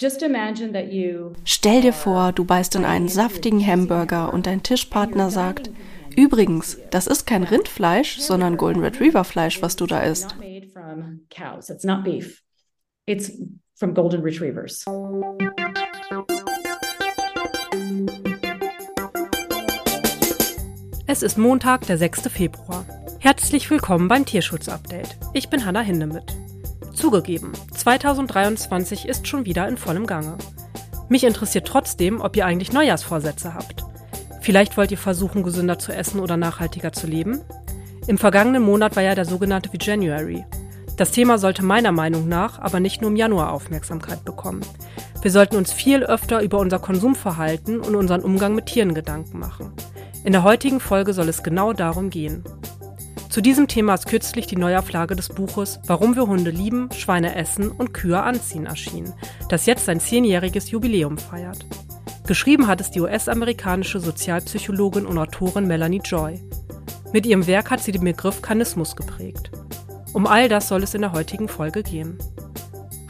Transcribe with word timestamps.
Stell 0.00 1.80
dir 1.80 1.92
vor, 1.92 2.32
du 2.32 2.44
beißt 2.44 2.76
in 2.76 2.84
einen 2.84 3.08
saftigen 3.08 3.66
Hamburger 3.66 4.32
und 4.32 4.46
dein 4.46 4.62
Tischpartner 4.62 5.30
sagt, 5.30 5.70
übrigens, 6.14 6.78
das 6.92 7.08
ist 7.08 7.26
kein 7.26 7.42
Rindfleisch, 7.42 8.18
sondern 8.18 8.56
Golden 8.56 8.84
Retriever 8.84 9.24
Fleisch, 9.24 9.60
was 9.60 9.74
du 9.74 9.86
da 9.86 10.02
isst. 10.02 10.36
It's 13.06 13.32
from 13.74 13.94
golden 13.94 14.22
retrievers. 14.22 14.84
Es 21.06 21.22
ist 21.22 21.38
Montag, 21.38 21.86
der 21.86 21.98
6. 21.98 22.28
Februar. 22.28 22.84
Herzlich 23.18 23.68
willkommen 23.68 24.06
beim 24.06 24.24
Tierschutz-Update. 24.24 25.18
Ich 25.32 25.48
bin 25.48 25.64
Hanna 25.64 25.80
Hindemith. 25.80 26.47
Zugegeben, 26.98 27.52
2023 27.76 29.06
ist 29.06 29.28
schon 29.28 29.44
wieder 29.44 29.68
in 29.68 29.76
vollem 29.76 30.04
Gange. 30.04 30.36
Mich 31.08 31.22
interessiert 31.22 31.64
trotzdem, 31.64 32.20
ob 32.20 32.34
ihr 32.34 32.44
eigentlich 32.44 32.72
Neujahrsvorsätze 32.72 33.54
habt. 33.54 33.84
Vielleicht 34.40 34.76
wollt 34.76 34.90
ihr 34.90 34.98
versuchen, 34.98 35.44
gesünder 35.44 35.78
zu 35.78 35.92
essen 35.92 36.18
oder 36.18 36.36
nachhaltiger 36.36 36.92
zu 36.92 37.06
leben? 37.06 37.40
Im 38.08 38.18
vergangenen 38.18 38.64
Monat 38.64 38.96
war 38.96 39.04
ja 39.04 39.14
der 39.14 39.26
sogenannte 39.26 39.70
January. 39.80 40.44
Das 40.96 41.12
Thema 41.12 41.38
sollte 41.38 41.64
meiner 41.64 41.92
Meinung 41.92 42.28
nach 42.28 42.58
aber 42.58 42.80
nicht 42.80 43.00
nur 43.00 43.12
im 43.12 43.16
Januar 43.16 43.52
Aufmerksamkeit 43.52 44.24
bekommen. 44.24 44.62
Wir 45.22 45.30
sollten 45.30 45.54
uns 45.54 45.72
viel 45.72 46.02
öfter 46.02 46.42
über 46.42 46.58
unser 46.58 46.80
Konsumverhalten 46.80 47.78
und 47.78 47.94
unseren 47.94 48.22
Umgang 48.22 48.56
mit 48.56 48.66
Tieren 48.66 48.94
Gedanken 48.94 49.38
machen. 49.38 49.72
In 50.24 50.32
der 50.32 50.42
heutigen 50.42 50.80
Folge 50.80 51.12
soll 51.12 51.28
es 51.28 51.44
genau 51.44 51.72
darum 51.72 52.10
gehen. 52.10 52.42
Zu 53.28 53.42
diesem 53.42 53.68
Thema 53.68 53.92
ist 53.92 54.06
kürzlich 54.06 54.46
die 54.46 54.56
Neuauflage 54.56 55.14
des 55.14 55.28
Buches 55.28 55.80
Warum 55.86 56.16
wir 56.16 56.26
Hunde 56.26 56.50
lieben, 56.50 56.88
Schweine 56.92 57.34
essen 57.34 57.70
und 57.70 57.92
Kühe 57.92 58.22
anziehen 58.22 58.64
erschienen, 58.64 59.12
das 59.50 59.66
jetzt 59.66 59.84
sein 59.84 60.00
zehnjähriges 60.00 60.70
Jubiläum 60.70 61.18
feiert. 61.18 61.66
Geschrieben 62.26 62.66
hat 62.66 62.80
es 62.80 62.90
die 62.90 63.00
US-amerikanische 63.00 64.00
Sozialpsychologin 64.00 65.04
und 65.04 65.18
Autorin 65.18 65.66
Melanie 65.66 66.00
Joy. 66.02 66.40
Mit 67.12 67.26
ihrem 67.26 67.46
Werk 67.46 67.70
hat 67.70 67.80
sie 67.80 67.92
den 67.92 68.04
Begriff 68.04 68.40
Kanismus 68.40 68.96
geprägt. 68.96 69.50
Um 70.14 70.26
all 70.26 70.48
das 70.48 70.68
soll 70.68 70.82
es 70.82 70.94
in 70.94 71.02
der 71.02 71.12
heutigen 71.12 71.48
Folge 71.48 71.82
gehen. 71.82 72.18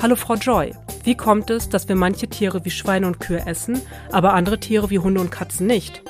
Hallo 0.02 0.16
Frau 0.16 0.34
Joy, 0.34 0.74
wie 1.04 1.16
kommt 1.16 1.48
es, 1.50 1.68
dass 1.68 1.88
wir 1.88 1.96
manche 1.96 2.26
Tiere 2.26 2.64
wie 2.64 2.70
Schweine 2.70 3.06
und 3.06 3.20
Kühe 3.20 3.46
essen, 3.46 3.80
aber 4.10 4.34
andere 4.34 4.58
Tiere 4.58 4.90
wie 4.90 4.98
Hunde 4.98 5.20
und 5.20 5.30
Katzen 5.30 5.68
nicht? 5.68 6.02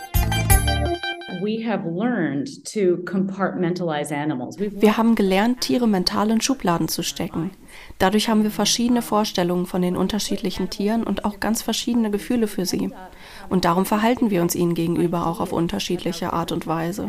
Wir 4.80 4.96
haben 4.96 5.14
gelernt, 5.14 5.60
Tiere 5.60 5.86
mental 5.86 6.30
in 6.30 6.40
Schubladen 6.40 6.88
zu 6.88 7.02
stecken. 7.02 7.50
Dadurch 7.98 8.28
haben 8.28 8.42
wir 8.42 8.50
verschiedene 8.50 9.02
Vorstellungen 9.02 9.66
von 9.66 9.82
den 9.82 9.96
unterschiedlichen 9.96 10.70
Tieren 10.70 11.04
und 11.04 11.24
auch 11.24 11.40
ganz 11.40 11.62
verschiedene 11.62 12.10
Gefühle 12.10 12.46
für 12.46 12.66
sie. 12.66 12.90
Und 13.48 13.64
darum 13.64 13.84
verhalten 13.84 14.30
wir 14.30 14.42
uns 14.42 14.54
ihnen 14.54 14.74
gegenüber 14.74 15.26
auch 15.26 15.40
auf 15.40 15.52
unterschiedliche 15.52 16.32
Art 16.32 16.52
und 16.52 16.66
Weise. 16.66 17.08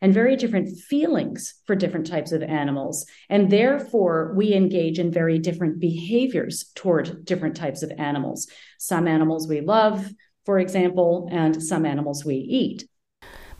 And 0.00 0.14
very 0.14 0.36
different 0.36 0.68
feelings 0.88 1.62
for 1.66 1.76
different 1.76 2.06
types 2.06 2.32
of 2.32 2.42
animals. 2.42 3.06
And 3.28 3.50
therefore, 3.50 4.32
we 4.34 4.54
engage 4.54 4.98
in 4.98 5.12
very 5.12 5.38
different 5.38 5.78
behaviors 5.78 6.72
toward 6.74 7.28
different 7.28 7.56
types 7.56 7.82
of 7.82 7.90
animals. 7.98 8.48
Some 8.78 9.06
animals 9.06 9.48
we 9.48 9.60
love, 9.60 10.10
for 10.46 10.58
example, 10.58 11.28
and 11.30 11.62
some 11.62 11.84
animals 11.84 12.24
we 12.24 12.36
eat. 12.36 12.89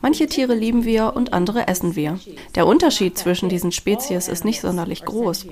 Manche 0.01 0.27
Tiere 0.27 0.55
lieben 0.55 0.83
wir 0.83 1.13
und 1.15 1.33
andere 1.33 1.67
essen 1.67 1.95
wir. 1.95 2.19
Der 2.55 2.65
Unterschied 2.65 3.17
zwischen 3.17 3.49
diesen 3.49 3.71
Spezies 3.71 4.27
ist 4.27 4.45
nicht 4.45 4.61
sonderlich 4.61 5.05
groß. 5.05 5.47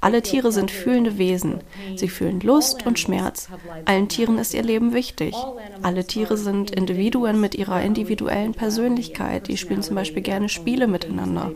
Alle 0.00 0.20
Tiere 0.20 0.52
sind 0.52 0.70
fühlende 0.70 1.16
Wesen. 1.16 1.60
Sie 1.96 2.08
fühlen 2.08 2.40
Lust 2.40 2.86
und 2.86 2.98
Schmerz. 2.98 3.48
Allen 3.86 4.08
Tieren 4.08 4.38
ist 4.38 4.52
ihr 4.52 4.62
Leben 4.62 4.92
wichtig. 4.92 5.34
Alle 5.82 6.06
Tiere 6.06 6.36
sind 6.36 6.70
Individuen 6.70 7.40
mit 7.40 7.54
ihrer 7.54 7.80
individuellen 7.82 8.52
Persönlichkeit. 8.52 9.48
Die 9.48 9.56
spielen 9.56 9.82
zum 9.82 9.96
Beispiel 9.96 10.22
gerne 10.22 10.48
Spiele 10.48 10.88
miteinander. 10.88 11.52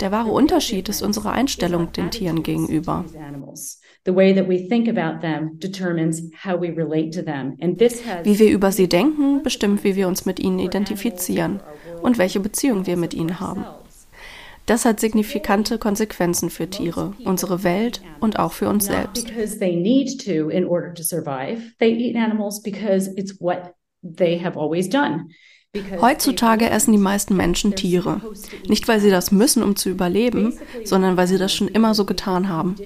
Der 0.00 0.12
wahre 0.12 0.30
Unterschied 0.32 0.90
ist 0.90 1.00
unsere 1.00 1.30
Einstellung 1.30 1.92
den 1.92 2.10
Tieren 2.10 2.42
gegenüber. 2.42 3.06
Wie 8.24 8.38
wir 8.38 8.50
über 8.50 8.72
sie 8.72 8.88
denken, 8.88 9.42
bestimmt, 9.42 9.84
wie 9.84 9.96
wir 9.96 10.08
uns 10.08 10.24
mit 10.26 10.38
ihnen 10.38 10.58
identifizieren 10.58 11.60
und 12.02 12.18
welche 12.18 12.40
Beziehung 12.40 12.86
wir 12.86 12.96
mit 12.96 13.14
ihnen 13.14 13.40
haben. 13.40 13.64
Das 14.66 14.84
hat 14.84 14.98
signifikante 14.98 15.78
Konsequenzen 15.78 16.50
für 16.50 16.68
Tiere, 16.68 17.14
unsere 17.24 17.62
Welt 17.62 18.02
und 18.18 18.40
auch 18.40 18.52
für 18.52 18.68
uns 18.68 18.86
selbst. 18.86 19.30
Heutzutage 26.00 26.70
essen 26.70 26.92
die 26.92 26.98
meisten 26.98 27.36
Menschen 27.36 27.74
Tiere. 27.74 28.20
Nicht, 28.68 28.88
weil 28.88 29.00
sie 29.00 29.10
das 29.10 29.32
müssen, 29.32 29.62
um 29.62 29.76
zu 29.76 29.88
überleben, 29.88 30.54
sondern 30.84 31.16
weil 31.16 31.26
sie 31.26 31.38
das 31.38 31.52
schon 31.52 31.68
immer 31.68 31.94
so 31.94 32.04
getan 32.04 32.48
haben. 32.48 32.76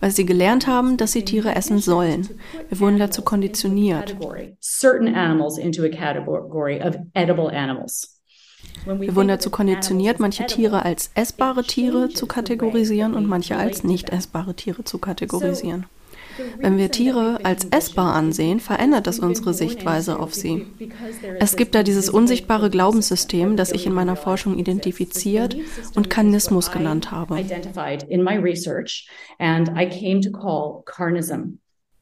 Weil 0.00 0.10
sie 0.10 0.26
gelernt 0.26 0.66
haben, 0.66 0.96
dass 0.96 1.12
sie 1.12 1.24
Tiere 1.24 1.54
essen 1.54 1.78
sollen. 1.78 2.28
Wir 2.68 2.80
wurden 2.80 2.98
dazu 2.98 3.22
konditioniert. 3.22 4.16
Wir 8.86 9.14
wurden 9.16 9.28
dazu 9.28 9.50
konditioniert, 9.50 10.20
manche 10.20 10.46
Tiere 10.46 10.84
als 10.84 11.10
essbare 11.14 11.64
Tiere 11.64 12.08
zu 12.08 12.26
kategorisieren 12.26 13.14
und 13.14 13.26
manche 13.26 13.56
als 13.56 13.84
nicht 13.84 14.10
essbare 14.10 14.54
Tiere 14.54 14.84
zu 14.84 14.98
kategorisieren. 14.98 15.86
Wenn 16.58 16.78
wir 16.78 16.90
Tiere 16.90 17.40
als 17.44 17.66
essbar 17.66 18.14
ansehen, 18.14 18.60
verändert 18.60 19.06
das 19.06 19.18
unsere 19.18 19.54
Sichtweise 19.54 20.18
auf 20.18 20.34
sie. 20.34 20.66
Es 21.40 21.56
gibt 21.56 21.74
da 21.74 21.82
dieses 21.82 22.08
unsichtbare 22.08 22.70
Glaubenssystem, 22.70 23.56
das 23.56 23.72
ich 23.72 23.86
in 23.86 23.92
meiner 23.92 24.16
Forschung 24.16 24.58
identifiziert 24.58 25.56
und 25.94 26.10
Kanismus 26.10 26.70
genannt 26.70 27.10
habe. 27.10 27.36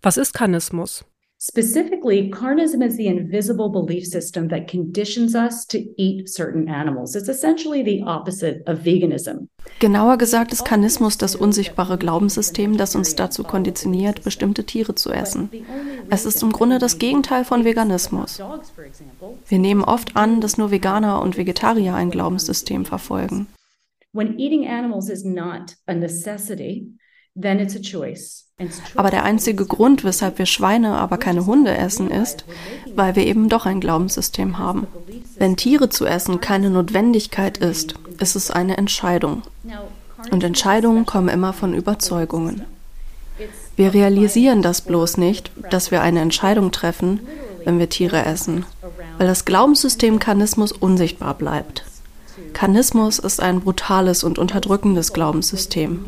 Was 0.03 0.17
ist 0.17 0.33
Kanismus? 0.35 1.05
Specifically, 1.49 2.29
carnism 2.29 2.83
is 2.83 2.97
the 2.97 3.07
invisible 3.07 3.71
belief 3.71 4.05
system 4.05 4.49
that 4.49 4.67
conditions 4.67 5.37
us 5.37 5.65
to 5.67 5.79
eat 5.97 6.29
certain 6.29 6.69
animals. 6.69 7.15
It's 7.15 7.29
essentially 7.29 7.85
the 7.85 8.03
opposite 8.05 8.65
of 8.67 8.81
veganism. 8.81 9.49
Genauer 9.79 10.17
gesagt 10.17 10.53
ist 10.53 10.65
Kanismus 10.65 11.19
das 11.19 11.37
unsichtbare 11.37 11.99
Glaubenssystem, 11.99 12.77
das 12.77 12.97
uns 12.97 13.15
dazu 13.15 13.45
konditioniert, 13.45 14.25
bestimmte 14.25 14.65
Tiere 14.65 14.97
zu 14.97 15.13
essen. 15.13 15.49
Es 16.11 16.27
ist 16.27 16.43
im 16.43 16.51
Grunde 16.51 16.81
das 16.81 16.99
Gegenteil 16.99 17.45
von 17.45 17.65
Veganismus. 17.65 18.43
Wir 19.47 19.59
nehmen 19.61 19.85
oft 19.85 20.17
an, 20.17 20.41
dass 20.41 20.59
nur 20.59 20.73
Veganer 20.73 21.23
und 21.23 21.37
Vegetarier 21.37 21.95
ein 21.95 22.11
Glaubenssystem 22.11 22.85
verfolgen. 22.85 23.47
When 24.13 24.37
eating 24.37 24.67
animals 24.67 25.09
is 25.09 25.25
not 25.25 25.77
a 25.87 25.95
necessity, 25.95 26.89
Aber 28.95 29.11
der 29.11 29.25
einzige 29.25 29.67
Grund, 29.67 30.03
weshalb 30.05 30.39
wir 30.39 30.47
Schweine, 30.47 30.97
aber 30.97 31.19
keine 31.19 31.45
Hunde 31.45 31.77
essen, 31.77 32.11
ist, 32.11 32.45
weil 32.95 33.15
wir 33.15 33.27
eben 33.27 33.49
doch 33.51 33.67
ein 33.67 33.81
Glaubenssystem 33.81 34.59
haben. 34.59 34.87
Wenn 35.39 35.57
Tiere 35.57 35.91
zu 35.91 36.07
essen 36.07 36.41
keine 36.41 36.71
Notwendigkeit 36.71 37.59
ist, 37.59 37.95
ist 38.19 38.37
es 38.37 38.51
eine 38.51 38.79
Entscheidung. 38.79 39.43
Und 40.31 40.43
Entscheidungen 40.43 41.05
kommen 41.05 41.29
immer 41.29 41.53
von 41.53 41.75
Überzeugungen. 41.75 42.63
Wir 43.77 43.93
realisieren 43.93 44.63
das 44.63 44.81
bloß 44.81 45.19
nicht, 45.19 45.51
dass 45.71 45.91
wir 45.91 46.01
eine 46.01 46.21
Entscheidung 46.21 46.73
treffen, 46.73 47.21
wenn 47.65 47.79
wir 47.79 47.91
Tiere 47.91 48.25
essen, 48.25 48.65
weil 49.19 49.27
das 49.27 49.45
Glaubenssystem 49.45 50.19
Kanismus 50.19 50.73
unsichtbar 50.73 51.35
bleibt. 51.35 51.85
Kanismus 52.53 53.19
ist 53.19 53.41
ein 53.41 53.61
brutales 53.61 54.25
und 54.25 54.39
unterdrückendes 54.39 55.13
Glaubenssystem. 55.13 56.05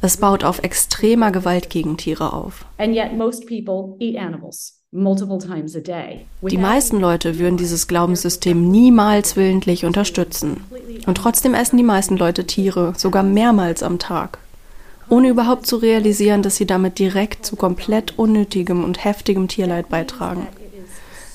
Es 0.00 0.16
baut 0.16 0.44
auf 0.44 0.60
extremer 0.60 1.30
Gewalt 1.30 1.70
gegen 1.70 1.96
Tiere 1.96 2.32
auf. 2.32 2.64
Die 4.90 6.56
meisten 6.56 7.00
Leute 7.00 7.38
würden 7.38 7.56
dieses 7.58 7.88
Glaubenssystem 7.88 8.70
niemals 8.70 9.36
willentlich 9.36 9.84
unterstützen. 9.84 10.64
Und 11.06 11.16
trotzdem 11.18 11.52
essen 11.54 11.76
die 11.76 11.82
meisten 11.82 12.16
Leute 12.16 12.46
Tiere, 12.46 12.94
sogar 12.96 13.22
mehrmals 13.22 13.82
am 13.82 13.98
Tag. 13.98 14.38
Ohne 15.10 15.28
überhaupt 15.28 15.66
zu 15.66 15.76
realisieren, 15.76 16.42
dass 16.42 16.56
sie 16.56 16.66
damit 16.66 16.98
direkt 16.98 17.44
zu 17.44 17.56
komplett 17.56 18.18
unnötigem 18.18 18.84
und 18.84 19.04
heftigem 19.04 19.48
Tierleid 19.48 19.88
beitragen. 19.88 20.46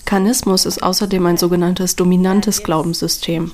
Kanismus 0.05 0.65
ist 0.65 0.83
außerdem 0.83 1.25
ein 1.25 1.37
sogenanntes 1.37 1.95
dominantes 1.95 2.63
Glaubenssystem. 2.63 3.51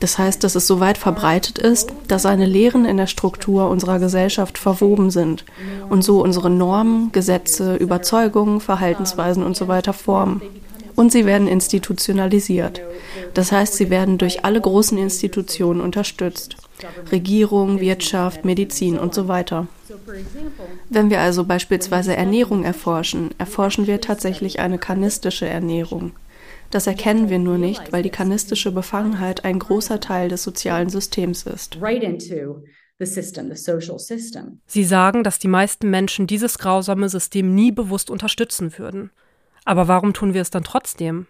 Das 0.00 0.18
heißt, 0.18 0.44
dass 0.44 0.54
es 0.54 0.66
so 0.66 0.80
weit 0.80 0.98
verbreitet 0.98 1.58
ist, 1.58 1.92
dass 2.06 2.22
seine 2.22 2.46
Lehren 2.46 2.84
in 2.84 2.96
der 2.96 3.06
Struktur 3.06 3.68
unserer 3.68 3.98
Gesellschaft 3.98 4.58
verwoben 4.58 5.10
sind 5.10 5.44
und 5.90 6.02
so 6.02 6.22
unsere 6.22 6.50
Normen, 6.50 7.10
Gesetze, 7.12 7.76
Überzeugungen, 7.76 8.60
Verhaltensweisen 8.60 9.42
und 9.42 9.56
so 9.56 9.66
formen. 9.92 10.42
Und 10.94 11.12
sie 11.12 11.26
werden 11.26 11.46
institutionalisiert. 11.46 12.80
Das 13.34 13.52
heißt, 13.52 13.74
sie 13.74 13.90
werden 13.90 14.18
durch 14.18 14.44
alle 14.44 14.60
großen 14.60 14.98
Institutionen 14.98 15.80
unterstützt. 15.80 16.56
Regierung, 17.12 17.80
Wirtschaft, 17.80 18.44
Medizin 18.44 18.98
und 18.98 19.14
so 19.14 19.28
weiter. 19.28 19.66
Wenn 20.88 21.10
wir 21.10 21.20
also 21.20 21.44
beispielsweise 21.44 22.16
Ernährung 22.16 22.64
erforschen, 22.64 23.30
erforschen 23.38 23.86
wir 23.86 24.00
tatsächlich 24.00 24.60
eine 24.60 24.78
karnistische 24.78 25.46
Ernährung. 25.46 26.12
Das 26.70 26.86
erkennen 26.86 27.30
wir 27.30 27.38
nur 27.38 27.56
nicht, 27.56 27.92
weil 27.92 28.02
die 28.02 28.10
karnistische 28.10 28.72
Befangenheit 28.72 29.44
ein 29.44 29.58
großer 29.58 30.00
Teil 30.00 30.28
des 30.28 30.42
sozialen 30.42 30.90
Systems 30.90 31.44
ist. 31.44 31.78
Sie 34.66 34.84
sagen, 34.84 35.24
dass 35.24 35.38
die 35.38 35.48
meisten 35.48 35.90
Menschen 35.90 36.26
dieses 36.26 36.58
grausame 36.58 37.08
System 37.08 37.54
nie 37.54 37.72
bewusst 37.72 38.10
unterstützen 38.10 38.76
würden. 38.78 39.10
Aber 39.64 39.88
warum 39.88 40.12
tun 40.12 40.34
wir 40.34 40.42
es 40.42 40.50
dann 40.50 40.64
trotzdem? 40.64 41.26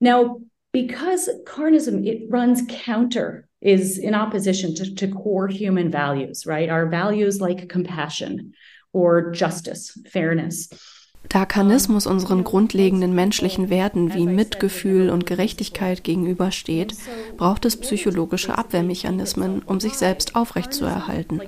Now, 0.00 0.42
because 0.72 1.30
carnism 1.46 2.04
it 2.04 2.30
runs 2.30 2.66
counter 2.66 3.48
is 3.60 3.96
in 3.96 4.14
opposition 4.14 4.74
to, 4.74 4.94
to 4.94 5.08
core 5.08 5.48
human 5.48 5.90
values, 5.90 6.46
right? 6.46 6.68
Our 6.68 6.90
values 6.90 7.40
like 7.40 7.68
compassion 7.68 8.52
or 8.92 9.32
justice, 9.32 9.98
fairness. 10.10 10.68
Da 11.28 11.46
Karnismus 11.46 12.06
unseren 12.06 12.44
grundlegenden 12.44 13.14
menschlichen 13.14 13.70
Werten 13.70 14.14
wie 14.14 14.26
Mitgefühl 14.26 15.10
und 15.10 15.26
Gerechtigkeit 15.26 16.04
gegenübersteht, 16.04 16.94
braucht 17.36 17.64
es 17.64 17.76
psychologische 17.76 18.56
Abwehrmechanismen, 18.56 19.62
um 19.62 19.80
sich 19.80 19.94
selbst 19.94 20.36
aufrechtzuerhalten. 20.36 21.40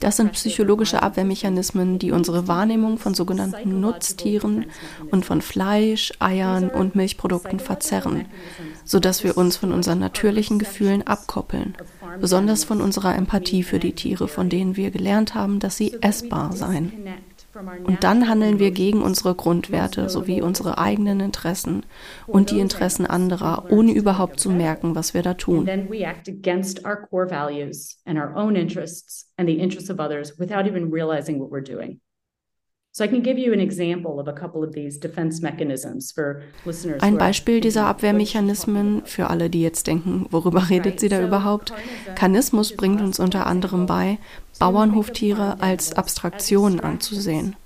Das 0.00 0.16
sind 0.16 0.32
psychologische 0.32 1.02
Abwehrmechanismen, 1.02 1.98
die 1.98 2.12
unsere 2.12 2.46
Wahrnehmung 2.48 2.98
von 2.98 3.14
sogenannten 3.14 3.80
Nutztieren 3.80 4.66
und 5.10 5.24
von 5.24 5.40
Fleisch, 5.40 6.12
Eiern 6.18 6.68
und 6.68 6.94
Milchprodukten 6.94 7.60
verzerren, 7.60 8.26
sodass 8.84 9.24
wir 9.24 9.38
uns 9.38 9.56
von 9.56 9.72
unseren 9.72 10.00
natürlichen 10.00 10.58
Gefühlen 10.58 11.06
abkoppeln, 11.06 11.74
besonders 12.20 12.64
von 12.64 12.80
unserer 12.80 13.14
Empathie 13.16 13.62
für 13.62 13.78
die 13.78 13.94
Tiere, 13.94 14.28
von 14.28 14.50
denen 14.50 14.76
wir 14.76 14.90
gelernt 14.90 15.34
haben, 15.34 15.58
dass 15.58 15.76
sie 15.76 15.96
essbar 16.02 16.52
seien. 16.52 16.92
Und 17.84 18.02
dann 18.02 18.28
handeln 18.28 18.58
wir 18.58 18.70
gegen 18.70 19.02
unsere 19.02 19.34
Grundwerte 19.34 20.08
sowie 20.08 20.42
unsere 20.42 20.78
eigenen 20.78 21.20
Interessen 21.20 21.86
und 22.26 22.50
die 22.50 22.58
Interessen 22.58 23.06
anderer, 23.06 23.66
ohne 23.70 23.92
überhaupt 23.92 24.40
zu 24.40 24.50
merken, 24.50 24.94
was 24.94 25.14
wir 25.14 25.22
da 25.22 25.34
tun. 25.34 25.66
Ein 37.00 37.18
Beispiel 37.18 37.60
dieser 37.60 37.86
Abwehrmechanismen 37.86 39.02
für 39.04 39.30
alle, 39.30 39.50
die 39.50 39.62
jetzt 39.62 39.88
denken, 39.88 40.26
worüber 40.30 40.70
redet 40.70 41.00
sie 41.00 41.08
da 41.08 41.20
überhaupt? 41.20 41.72
Kanismus 42.14 42.76
bringt 42.76 43.00
uns 43.00 43.18
unter 43.18 43.48
anderem 43.48 43.86
bei, 43.86 44.18
Bauernhoftiere 44.60 45.60
als 45.60 45.94
Abstraktionen 45.94 46.78
anzusehen. 46.78 47.56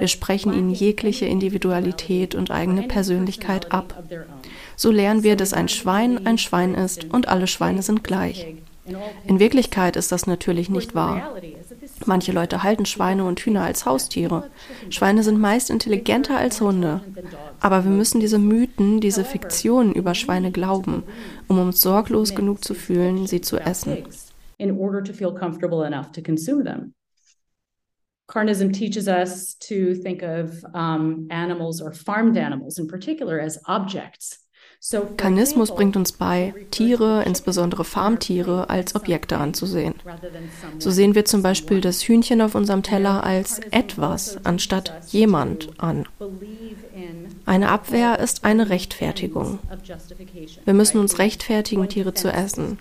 Wir 0.00 0.08
sprechen 0.08 0.52
ihnen 0.52 0.70
jegliche 0.70 1.26
Individualität 1.26 2.34
und 2.34 2.50
eigene 2.50 2.82
Persönlichkeit 2.82 3.70
ab. 3.70 4.02
So 4.74 4.90
lernen 4.90 5.22
wir, 5.22 5.36
dass 5.36 5.52
ein 5.52 5.68
Schwein 5.68 6.26
ein 6.26 6.38
Schwein 6.38 6.74
ist 6.74 7.04
und 7.04 7.28
alle 7.28 7.46
Schweine 7.46 7.82
sind 7.82 8.02
gleich. 8.02 8.48
In 9.28 9.38
Wirklichkeit 9.38 9.94
ist 9.94 10.10
das 10.10 10.26
natürlich 10.26 10.68
nicht 10.70 10.96
wahr. 10.96 11.36
Manche 12.06 12.32
Leute 12.32 12.62
halten 12.62 12.86
Schweine 12.86 13.24
und 13.24 13.40
Hühner 13.40 13.62
als 13.62 13.86
Haustiere. 13.86 14.50
Schweine 14.90 15.22
sind 15.22 15.40
meist 15.40 15.70
intelligenter 15.70 16.36
als 16.36 16.60
Hunde. 16.60 17.00
Aber 17.60 17.84
wir 17.84 17.90
müssen 17.90 18.20
diese 18.20 18.38
Mythen, 18.38 19.00
diese 19.00 19.24
Fiktionen 19.24 19.92
über 19.92 20.14
Schweine 20.14 20.52
glauben, 20.52 21.02
um 21.48 21.58
uns 21.58 21.80
sorglos 21.80 22.34
genug 22.34 22.64
zu 22.64 22.74
fühlen, 22.74 23.26
sie 23.26 23.40
zu 23.40 23.58
essen. 23.58 23.98
Carnism 28.28 28.72
teaches 28.72 29.08
us 29.08 29.56
to 29.58 29.94
think 29.94 30.22
of 30.22 30.64
um, 30.72 31.26
animals 31.30 31.82
or 31.82 31.92
farmed 31.92 32.38
animals 32.38 32.78
in 32.78 32.86
particular 32.86 33.38
as 33.38 33.58
objects 33.66 34.41
Karnismus 35.16 35.72
bringt 35.74 35.96
uns 35.96 36.10
bei, 36.10 36.54
Tiere, 36.72 37.22
insbesondere 37.24 37.84
Farmtiere, 37.84 38.68
als 38.68 38.96
Objekte 38.96 39.38
anzusehen. 39.38 39.94
So 40.80 40.90
sehen 40.90 41.14
wir 41.14 41.24
zum 41.24 41.40
Beispiel 41.40 41.80
das 41.80 42.02
Hühnchen 42.02 42.42
auf 42.42 42.56
unserem 42.56 42.82
Teller 42.82 43.22
als 43.22 43.60
etwas 43.70 44.44
anstatt 44.44 44.92
jemand 45.08 45.70
an. 45.78 46.06
Eine 47.46 47.68
Abwehr 47.68 48.18
ist 48.18 48.44
eine 48.44 48.70
Rechtfertigung. 48.70 49.60
Wir 50.64 50.74
müssen 50.74 50.98
uns 50.98 51.18
rechtfertigen, 51.18 51.88
Tiere 51.88 52.14
zu 52.14 52.32
essen. 52.32 52.78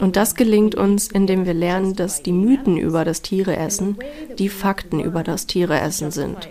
Und 0.00 0.16
das 0.16 0.34
gelingt 0.36 0.74
uns, 0.74 1.08
indem 1.08 1.44
wir 1.44 1.54
lernen, 1.54 1.94
dass 1.94 2.22
die 2.22 2.32
Mythen 2.32 2.78
über 2.78 3.04
das 3.04 3.20
Tiereessen 3.20 3.98
die 4.38 4.48
Fakten 4.48 5.00
über 5.00 5.22
das 5.22 5.46
Tiereessen 5.46 6.10
sind. 6.10 6.48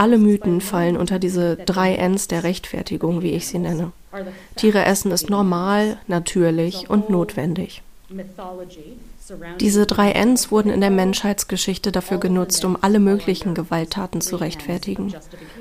Alle 0.00 0.16
Mythen 0.16 0.62
fallen 0.62 0.96
unter 0.96 1.18
diese 1.18 1.56
drei 1.56 1.94
Ns 2.08 2.26
der 2.26 2.42
Rechtfertigung, 2.42 3.20
wie 3.20 3.32
ich 3.32 3.46
sie 3.48 3.58
nenne. 3.58 3.92
Tiere 4.56 4.86
essen 4.86 5.10
ist 5.10 5.28
normal, 5.28 5.98
natürlich 6.06 6.88
und 6.88 7.10
notwendig. 7.10 7.82
Diese 9.60 9.84
drei 9.84 10.12
Ns 10.12 10.50
wurden 10.50 10.70
in 10.70 10.80
der 10.80 10.90
Menschheitsgeschichte 10.90 11.92
dafür 11.92 12.16
genutzt, 12.16 12.64
um 12.64 12.78
alle 12.80 12.98
möglichen 12.98 13.54
Gewalttaten 13.54 14.22
zu 14.22 14.36
rechtfertigen, 14.36 15.12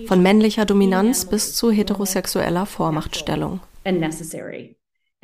von 0.07 0.24
männlicher 0.24 0.65
Dominanz 0.65 1.25
bis 1.25 1.53
zu 1.53 1.69
heterosexueller 1.69 2.65
Vormachtstellung. 2.65 3.59
And 3.83 4.01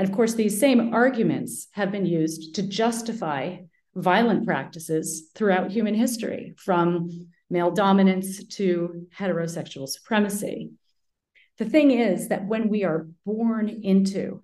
of 0.09 0.11
course, 0.11 0.35
these 0.35 0.59
same 0.59 0.93
arguments 0.93 1.69
have 1.71 1.89
been 1.89 2.05
used 2.05 2.53
to 2.53 2.63
justify 2.63 3.59
violent 3.93 4.45
practices 4.45 5.31
throughout 5.33 5.71
human 5.71 5.95
history, 5.95 6.53
from 6.57 7.31
male 7.49 7.71
dominance 7.71 8.43
to 8.57 9.07
heterosexual 9.17 9.87
supremacy. 9.87 10.71
The 11.57 11.65
thing 11.65 11.91
is 11.91 12.27
that 12.29 12.47
when 12.47 12.69
we 12.69 12.83
are 12.83 13.07
born 13.25 13.69
into 13.69 14.41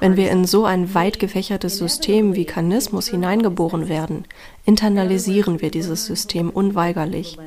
wenn 0.00 0.16
wir 0.16 0.30
in 0.30 0.44
so 0.44 0.64
ein 0.66 0.94
weit 0.94 1.18
gefächertes 1.18 1.78
System 1.78 2.34
wie 2.34 2.44
Karnismus 2.44 3.08
hineingeboren 3.08 3.88
werden, 3.88 4.26
internalisieren 4.66 5.62
wir 5.62 5.70
dieses 5.70 6.04
System 6.04 6.50
unweigerlich. 6.50 7.38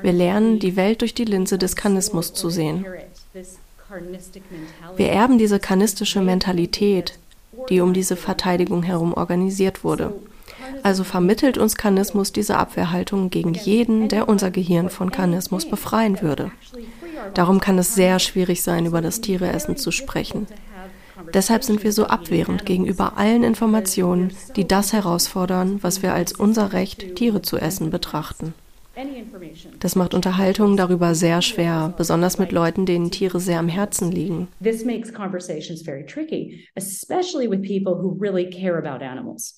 Wir 0.00 0.12
lernen, 0.12 0.58
die 0.58 0.76
Welt 0.76 1.02
durch 1.02 1.12
die 1.12 1.26
Linse 1.26 1.58
des 1.58 1.76
Karnismus 1.76 2.32
zu 2.32 2.48
sehen. 2.48 2.86
Wir 4.96 5.08
erben 5.10 5.36
diese 5.36 5.60
karnistische 5.60 6.22
Mentalität, 6.22 7.18
die 7.68 7.82
um 7.82 7.92
diese 7.92 8.16
Verteidigung 8.16 8.82
herum 8.82 9.12
organisiert 9.12 9.84
wurde. 9.84 10.14
Also 10.82 11.04
vermittelt 11.04 11.58
uns 11.58 11.76
Karnismus 11.76 12.32
diese 12.32 12.56
Abwehrhaltung 12.56 13.30
gegen 13.30 13.54
jeden, 13.54 14.08
der 14.08 14.28
unser 14.28 14.50
Gehirn 14.50 14.90
von 14.90 15.10
Karnismus 15.10 15.68
befreien 15.68 16.20
würde. 16.22 16.50
Darum 17.34 17.60
kann 17.60 17.78
es 17.78 17.94
sehr 17.94 18.18
schwierig 18.18 18.62
sein, 18.62 18.86
über 18.86 19.00
das 19.00 19.20
Tiereessen 19.20 19.76
zu 19.76 19.90
sprechen. 19.90 20.46
Deshalb 21.34 21.64
sind 21.64 21.84
wir 21.84 21.92
so 21.92 22.06
abwehrend 22.06 22.64
gegenüber 22.64 23.16
allen 23.18 23.44
Informationen, 23.44 24.32
die 24.56 24.66
das 24.66 24.92
herausfordern, 24.92 25.78
was 25.82 26.02
wir 26.02 26.14
als 26.14 26.32
unser 26.32 26.72
Recht, 26.72 27.14
Tiere 27.16 27.42
zu 27.42 27.58
essen, 27.58 27.90
betrachten. 27.90 28.54
Das 29.78 29.96
macht 29.96 30.14
Unterhaltungen 30.14 30.76
darüber 30.76 31.14
sehr 31.14 31.40
schwer, 31.42 31.94
besonders 31.96 32.38
mit 32.38 32.52
Leuten, 32.52 32.86
denen 32.86 33.10
Tiere 33.10 33.40
sehr 33.40 33.58
am 33.58 33.68
Herzen 33.68 34.10
liegen. 34.10 34.48
This 34.62 34.84
makes 34.84 35.12
conversations 35.12 35.82
very 35.82 36.04
tricky, 36.04 36.66
especially 36.74 37.48
with 37.48 37.62
people 37.62 37.94
who 37.94 38.16
really 38.20 38.50
care 38.50 38.76
about 38.76 39.02
animals. 39.04 39.56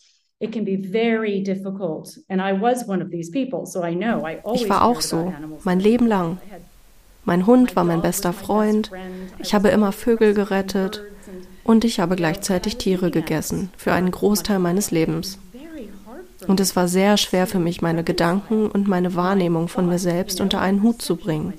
Ich 4.55 4.69
war 4.69 4.85
auch 4.85 5.01
so, 5.01 5.33
mein 5.65 5.81
Leben 5.81 6.07
lang. 6.07 6.39
Mein 7.25 7.47
Hund 7.47 7.77
war 7.77 7.85
mein 7.85 8.03
bester 8.03 8.33
Freund, 8.33 8.91
ich 9.39 9.55
habe 9.55 9.69
immer 9.69 9.93
Vögel 9.93 10.35
gerettet 10.35 11.03
und 11.63 11.85
ich 11.85 12.01
habe 12.01 12.17
gleichzeitig 12.17 12.79
Tiere 12.79 13.13
gegessen, 13.13 13.71
für 13.77 13.93
einen 13.93 14.11
Großteil 14.11 14.59
meines 14.59 14.91
Lebens. 14.91 15.39
Und 16.49 16.59
es 16.59 16.75
war 16.75 16.89
sehr 16.89 17.17
schwer 17.19 17.47
für 17.47 17.61
mich, 17.61 17.83
meine 17.83 18.03
Gedanken 18.03 18.69
und 18.69 18.89
meine 18.89 19.15
Wahrnehmung 19.15 19.69
von 19.69 19.87
mir 19.87 20.01
selbst 20.01 20.41
unter 20.41 20.61
einen 20.61 20.83
Hut 20.83 21.01
zu 21.01 21.15
bringen, 21.15 21.55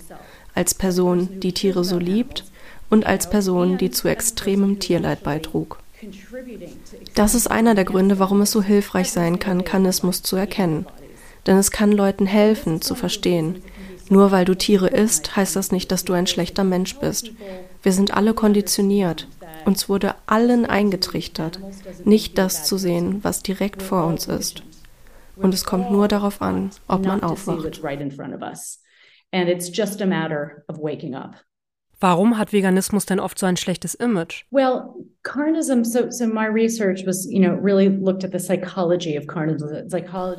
als 0.54 0.74
Person, 0.74 1.40
die 1.40 1.54
Tiere 1.54 1.86
so 1.86 1.98
liebt 1.98 2.44
und 2.90 3.06
als 3.06 3.30
Person, 3.30 3.78
die 3.78 3.92
zu 3.92 4.10
extremem 4.10 4.80
Tierleid 4.80 5.24
beitrug. 5.24 5.80
Das 7.16 7.36
ist 7.36 7.50
einer 7.50 7.76
der 7.76 7.86
Gründe, 7.86 8.20
warum 8.20 8.42
es 8.42 8.52
so 8.52 8.62
hilfreich 8.62 9.12
sein 9.12 9.40
kann, 9.40 9.64
Kanismus 9.64 10.24
zu 10.24 10.36
erkennen. 10.36 10.86
Denn 11.46 11.58
es 11.58 11.72
kann 11.72 11.92
Leuten 11.92 12.26
helfen, 12.26 12.82
zu 12.82 12.96
verstehen. 12.96 13.62
Nur 14.10 14.32
weil 14.32 14.46
du 14.46 14.56
Tiere 14.56 14.88
isst, 14.88 15.36
heißt 15.36 15.56
das 15.56 15.72
nicht, 15.72 15.92
dass 15.92 16.06
du 16.06 16.14
ein 16.14 16.28
schlechter 16.28 16.64
Mensch 16.64 17.00
bist. 17.00 17.32
Wir 17.82 17.92
sind 17.92 18.14
alle 18.14 18.34
konditioniert. 18.34 19.28
Uns 19.66 19.88
wurde 19.88 20.16
allen 20.26 20.66
eingetrichtert, 20.66 21.60
nicht 22.04 22.38
das 22.38 22.66
zu 22.66 22.78
sehen, 22.78 23.24
was 23.24 23.44
direkt 23.44 23.82
vor 23.82 24.06
uns 24.06 24.28
ist. 24.28 24.64
Und 25.36 25.54
es 25.54 25.66
kommt 25.66 25.92
nur 25.92 26.08
darauf 26.08 26.42
an, 26.42 26.72
ob 26.88 27.06
man 27.06 27.24
aufwacht. 27.24 27.82
Warum 32.04 32.38
hat 32.38 32.52
Veganismus 32.52 33.06
denn 33.06 33.22
oft 33.22 33.40
so 33.40 33.46
ein 33.46 33.56
schlechtes 33.56 33.96
Image? 33.96 34.44
Well, 34.52 34.94
carnism, 35.24 35.86
so, 35.86 36.10
so 36.10 36.28
my 36.28 36.48
research 36.48 37.06
was, 37.08 37.26
you 37.32 37.40
know, 37.40 37.54
really 37.54 37.88
looked 37.88 38.26
at 38.26 38.34
the 38.34 38.40
psychology 38.40 39.18
of 39.18 39.26
carnism. 39.26 39.70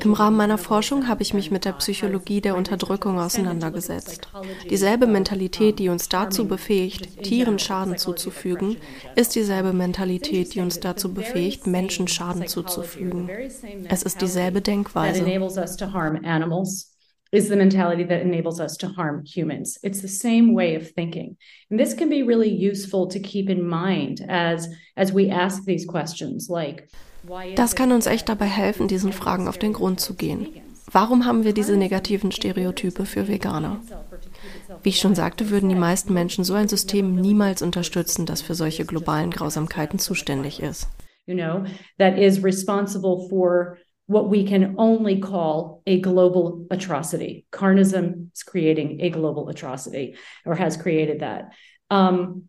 Im 0.03 0.13
Rahmen 0.13 0.37
meiner 0.37 0.59
Forschung 0.59 1.07
habe 1.07 1.23
ich 1.23 1.33
mich 1.33 1.49
mit 1.49 1.65
der 1.65 1.73
Psychologie 1.73 2.39
der 2.39 2.55
Unterdrückung 2.55 3.17
auseinandergesetzt. 3.17 4.27
Dieselbe 4.69 5.07
Mentalität, 5.07 5.79
die 5.79 5.89
uns 5.89 6.07
dazu 6.07 6.47
befähigt, 6.47 7.23
Tieren 7.23 7.57
Schaden 7.57 7.97
zuzufügen, 7.97 8.77
ist 9.15 9.33
dieselbe 9.33 9.73
Mentalität, 9.73 10.53
die 10.53 10.59
uns 10.59 10.79
dazu 10.79 11.15
befähigt, 11.15 11.65
Menschen 11.65 12.07
Schaden 12.07 12.45
zuzufügen. 12.45 13.27
Es 13.89 14.03
ist 14.03 14.21
dieselbe 14.21 14.61
Denkweise 14.61 15.25
is 17.35 17.49
the 17.49 17.55
mentality 17.55 18.03
that 18.05 18.21
enables 18.21 18.59
us 18.59 18.77
to 18.77 18.87
harm 18.87 19.23
humans. 19.25 19.77
It's 19.83 20.01
the 20.01 20.07
same 20.07 20.53
way 20.53 20.75
of 20.75 20.91
thinking. 20.91 21.37
And 21.69 21.79
this 21.79 21.93
can 21.93 22.09
be 22.09 22.23
really 22.23 22.49
useful 22.49 23.07
to 23.07 23.19
keep 23.19 23.49
in 23.49 23.67
mind 23.67 24.25
as, 24.27 24.67
as 24.95 25.11
we 25.11 25.29
ask 25.29 25.65
these 25.65 25.85
questions 25.85 26.49
like, 26.49 26.89
das 27.55 27.75
kann 27.75 27.91
uns 27.91 28.05
echt 28.05 28.29
dabei 28.29 28.45
helfen, 28.45 28.87
diesen 28.87 29.11
Fragen 29.11 29.47
auf 29.47 29.57
den 29.57 29.73
Grund 29.73 29.99
zu 29.99 30.13
gehen. 30.13 30.47
Warum 30.91 31.25
haben 31.25 31.43
wir 31.43 31.53
diese 31.53 31.75
negativen 31.75 32.31
Stereotype 32.31 33.05
für 33.05 33.27
Veganer? 33.27 33.81
Wie 34.83 34.89
ich 34.89 34.99
schon 34.99 35.15
sagte, 35.15 35.49
würden 35.49 35.69
die 35.69 35.75
meisten 35.75 36.13
Menschen 36.13 36.43
so 36.43 36.53
ein 36.53 36.67
System 36.67 37.15
niemals 37.15 37.61
unterstützen, 37.63 38.27
das 38.27 38.41
für 38.41 38.53
solche 38.53 38.85
globalen 38.85 39.31
Grausamkeiten 39.31 39.97
zuständig 39.97 40.61
ist. 40.61 40.87
You 41.25 41.35
know, 41.35 41.65
that 41.97 42.19
is 42.19 42.43
responsible 42.43 43.27
for 43.27 43.77
what 44.07 44.29
we 44.29 44.45
can 44.45 44.75
only 44.77 45.19
call 45.19 45.81
a 45.87 45.99
global 45.99 46.67
atrocity. 46.69 47.45
Carnism 47.51 48.31
is 48.33 48.43
creating 48.43 49.01
a 49.01 49.09
global 49.09 49.49
atrocity 49.49 50.15
or 50.45 50.55
has 50.55 50.77
created 50.77 51.21
that. 51.21 51.53
Um, 51.89 52.43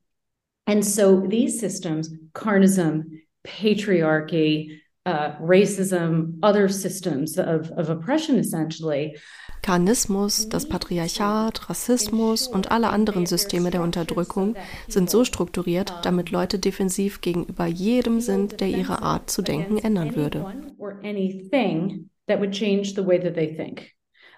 and 0.66 0.84
so 0.84 1.20
these 1.20 1.58
systems, 1.60 2.10
carnism, 2.34 3.04
patriarchy, 3.46 4.78
uh, 5.06 5.36
racism, 5.40 6.38
other 6.42 6.68
systems 6.68 7.38
of, 7.38 7.70
of 7.76 7.88
oppression 7.88 8.38
essentially, 8.38 9.16
Karnismus, 9.62 10.48
das 10.48 10.68
Patriarchat, 10.68 11.68
Rassismus 11.68 12.46
und 12.46 12.70
alle 12.70 12.90
anderen 12.90 13.26
Systeme 13.26 13.70
der 13.70 13.82
Unterdrückung 13.82 14.54
sind 14.86 15.10
so 15.10 15.24
strukturiert, 15.24 15.92
damit 16.04 16.30
Leute 16.30 16.60
defensiv 16.60 17.20
gegenüber 17.20 17.66
jedem 17.66 18.20
sind, 18.20 18.60
der 18.60 18.68
ihre 18.68 19.02
Art 19.02 19.28
zu 19.28 19.42
denken 19.42 19.78
ändern 19.78 20.14
würde. 20.14 20.44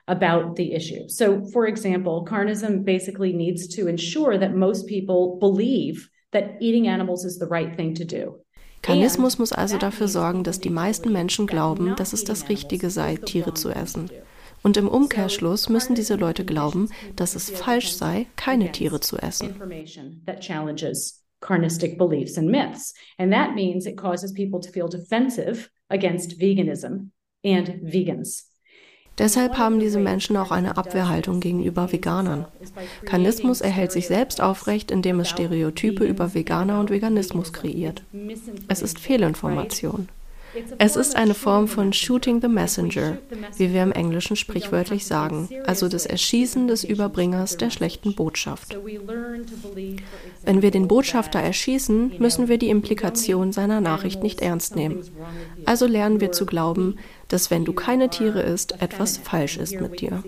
about 0.09 0.57
the 0.57 0.73
issue. 0.73 1.07
So, 1.09 1.45
for 1.53 1.67
example, 1.67 2.25
carnism 2.25 2.83
basically 2.83 3.35
needs 3.35 3.69
to 3.77 3.89
ensure 3.89 4.39
that 4.39 4.55
most 4.55 4.87
people 4.87 5.37
believe 5.39 6.09
that 6.33 6.57
eating 6.61 6.89
animals 6.89 7.27
is 7.27 7.39
the 7.39 7.47
right 7.47 7.77
thing 7.77 7.95
to 7.97 8.07
do. 8.07 8.41
Karnismus 8.83 9.39
muss 9.39 9.53
also 9.53 9.79
dafür 9.79 10.09
sorgen, 10.09 10.45
dass 10.45 10.61
die 10.61 10.71
meisten 10.71 11.13
Menschen 11.13 11.47
glauben, 11.47 11.95
dass 11.97 12.13
es 12.13 12.25
das 12.25 12.49
Richtige 12.49 12.91
sei, 12.91 13.17
Tiere 13.17 13.55
zu 13.55 13.71
essen. 13.71 14.11
Und 14.63 14.77
im 14.77 14.89
Umkehrschluss 14.89 15.69
müssen 15.69 15.95
diese 15.95 16.17
Leute 16.17 16.45
glauben, 16.45 16.89
dass 17.17 17.35
es 17.35 17.51
falsch 17.51 17.93
sei, 17.93 18.27
keine 18.37 18.73
Tiere 18.73 19.01
zu 19.01 19.17
essen. 19.19 19.55
carnistic 21.41 21.97
beliefs 21.97 22.37
and 22.37 22.51
myths. 22.51 22.95
And 23.17 23.33
that 23.33 23.55
means 23.55 23.87
it 23.87 23.97
causes 23.97 24.33
people 24.33 24.61
to 24.61 24.73
feel 24.73 24.89
defensive 24.89 25.71
against 25.89 26.41
veganism 26.41 27.13
and 27.45 27.69
vegans. 27.85 28.48
Deshalb 29.19 29.59
haben 29.59 29.81
diese 29.81 29.99
Menschen 29.99 30.37
auch 30.37 30.51
eine 30.51 30.77
Abwehrhaltung 30.77 31.41
gegenüber 31.41 31.93
Veganern. 31.93 32.47
Karnismus 33.05 33.61
erhält 33.61 33.93
sich 33.93 34.07
selbst 34.07 34.41
aufrecht, 34.41 34.91
indem 34.91 35.21
es 35.21 35.29
Stereotype 35.29 36.05
über 36.05 36.35
Veganer 36.35 36.79
und 36.79 36.91
Veganismus 36.91 37.53
kreiert. 37.53 38.03
Es 38.69 38.83
ist 38.83 38.99
Fehlinformation. 38.99 40.09
Es 40.79 40.97
ist 40.97 41.15
eine 41.15 41.35
Form 41.35 41.69
von 41.69 41.93
Shooting 41.93 42.41
the 42.41 42.49
Messenger, 42.49 43.19
wie 43.57 43.73
wir 43.73 43.83
im 43.83 43.93
Englischen 43.93 44.37
sprichwörtlich 44.37 45.07
sagen, 45.07 45.49
also 45.67 45.89
das 45.89 46.07
Erschießen 46.07 46.69
des 46.69 46.85
Überbringers 46.85 47.59
der 47.59 47.71
schlechten 47.71 48.15
Botschaft. 48.15 48.77
Wenn 50.45 50.63
wir 50.63 50.71
den 50.71 50.89
Botschafter 50.89 51.39
erschießen, 51.39 52.15
müssen 52.19 52.49
wir 52.49 52.59
die 52.59 52.71
Implikation 52.71 53.53
seiner 53.53 53.81
Nachricht 53.81 54.23
nicht 54.23 54.41
ernst 54.41 54.75
nehmen. 54.75 55.03
Also 55.67 55.87
lernen 55.87 56.21
wir 56.21 56.33
zu 56.33 56.47
glauben, 56.47 56.97
dass 57.29 57.51
wenn 57.51 57.65
du 57.65 57.73
keine 57.73 58.09
Tiere 58.09 58.41
isst, 58.41 58.81
etwas 58.81 59.19
falsch 59.19 59.59
ist 59.59 59.81
mit 59.81 60.01
dir. 60.01 60.23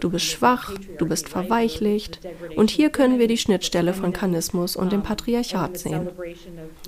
Du 0.00 0.10
bist 0.10 0.26
schwach, 0.26 0.72
du 0.98 1.06
bist 1.06 1.28
verweichlicht 1.28 2.20
und 2.56 2.70
hier 2.70 2.90
können 2.90 3.18
wir 3.18 3.28
die 3.28 3.38
Schnittstelle 3.38 3.94
von 3.94 4.12
Kanismus 4.12 4.76
und 4.76 4.92
dem 4.92 5.02
Patriarchat 5.02 5.78
sehen. 5.78 6.08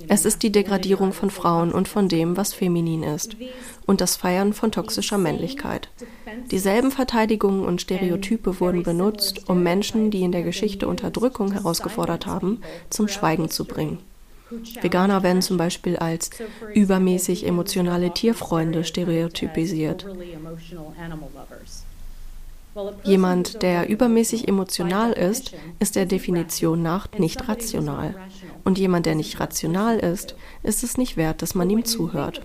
Es 0.07 0.25
ist 0.25 0.43
die 0.43 0.51
Degradierung 0.51 1.13
von 1.13 1.29
Frauen 1.29 1.71
und 1.71 1.87
von 1.87 2.07
dem, 2.09 2.37
was 2.37 2.53
feminin 2.53 3.03
ist 3.03 3.35
und 3.85 4.01
das 4.01 4.17
Feiern 4.17 4.53
von 4.53 4.71
toxischer 4.71 5.17
Männlichkeit. 5.17 5.89
Dieselben 6.51 6.91
Verteidigungen 6.91 7.65
und 7.65 7.81
Stereotype 7.81 8.59
wurden 8.59 8.83
benutzt, 8.83 9.49
um 9.49 9.63
Menschen, 9.63 10.11
die 10.11 10.21
in 10.21 10.31
der 10.31 10.43
Geschichte 10.43 10.87
Unterdrückung 10.87 11.51
herausgefordert 11.51 12.25
haben, 12.25 12.61
zum 12.89 13.07
Schweigen 13.07 13.49
zu 13.49 13.65
bringen. 13.65 13.99
Veganer 14.81 15.23
werden 15.23 15.41
zum 15.41 15.57
Beispiel 15.57 15.97
als 15.97 16.29
übermäßig 16.73 17.45
emotionale 17.45 18.11
Tierfreunde 18.13 18.83
stereotypisiert. 18.83 20.05
Jemand, 23.03 23.61
der 23.61 23.89
übermäßig 23.89 24.47
emotional 24.47 25.11
ist, 25.11 25.53
ist 25.79 25.95
der 25.95 26.05
Definition 26.05 26.81
nach 26.81 27.09
nicht 27.17 27.47
rational. 27.49 28.15
Und 28.63 28.77
jemand, 28.77 29.05
der 29.05 29.15
nicht 29.15 29.39
rational 29.39 29.99
ist, 29.99 30.35
ist 30.63 30.83
es 30.83 30.97
nicht 30.97 31.17
wert, 31.17 31.41
dass 31.41 31.55
man 31.55 31.69
ihm 31.69 31.83
zuhört. 31.83 32.41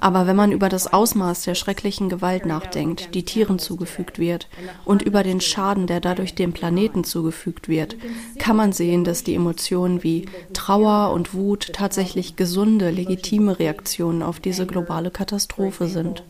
Aber 0.00 0.26
wenn 0.26 0.36
man 0.36 0.52
über 0.52 0.68
das 0.68 0.92
Ausmaß 0.92 1.42
der 1.42 1.54
schrecklichen 1.54 2.08
Gewalt 2.08 2.46
nachdenkt, 2.46 3.14
die 3.14 3.24
Tieren 3.24 3.58
zugefügt 3.58 4.18
wird, 4.18 4.48
und 4.84 5.02
über 5.02 5.22
den 5.22 5.40
Schaden, 5.40 5.86
der 5.86 6.00
dadurch 6.00 6.34
dem 6.34 6.52
Planeten 6.52 7.04
zugefügt 7.04 7.68
wird, 7.68 7.96
kann 8.38 8.56
man 8.56 8.72
sehen, 8.72 9.04
dass 9.04 9.24
die 9.24 9.34
Emotionen 9.34 10.02
wie 10.02 10.26
Trauer 10.52 11.12
und 11.12 11.34
Wut 11.34 11.72
tatsächlich 11.72 12.36
gesunde, 12.36 12.90
legitime 12.90 13.58
Reaktionen 13.58 14.22
auf 14.22 14.40
diese 14.40 14.66
globale 14.66 15.10
Katastrophe 15.10 15.88
sind. 15.88 16.22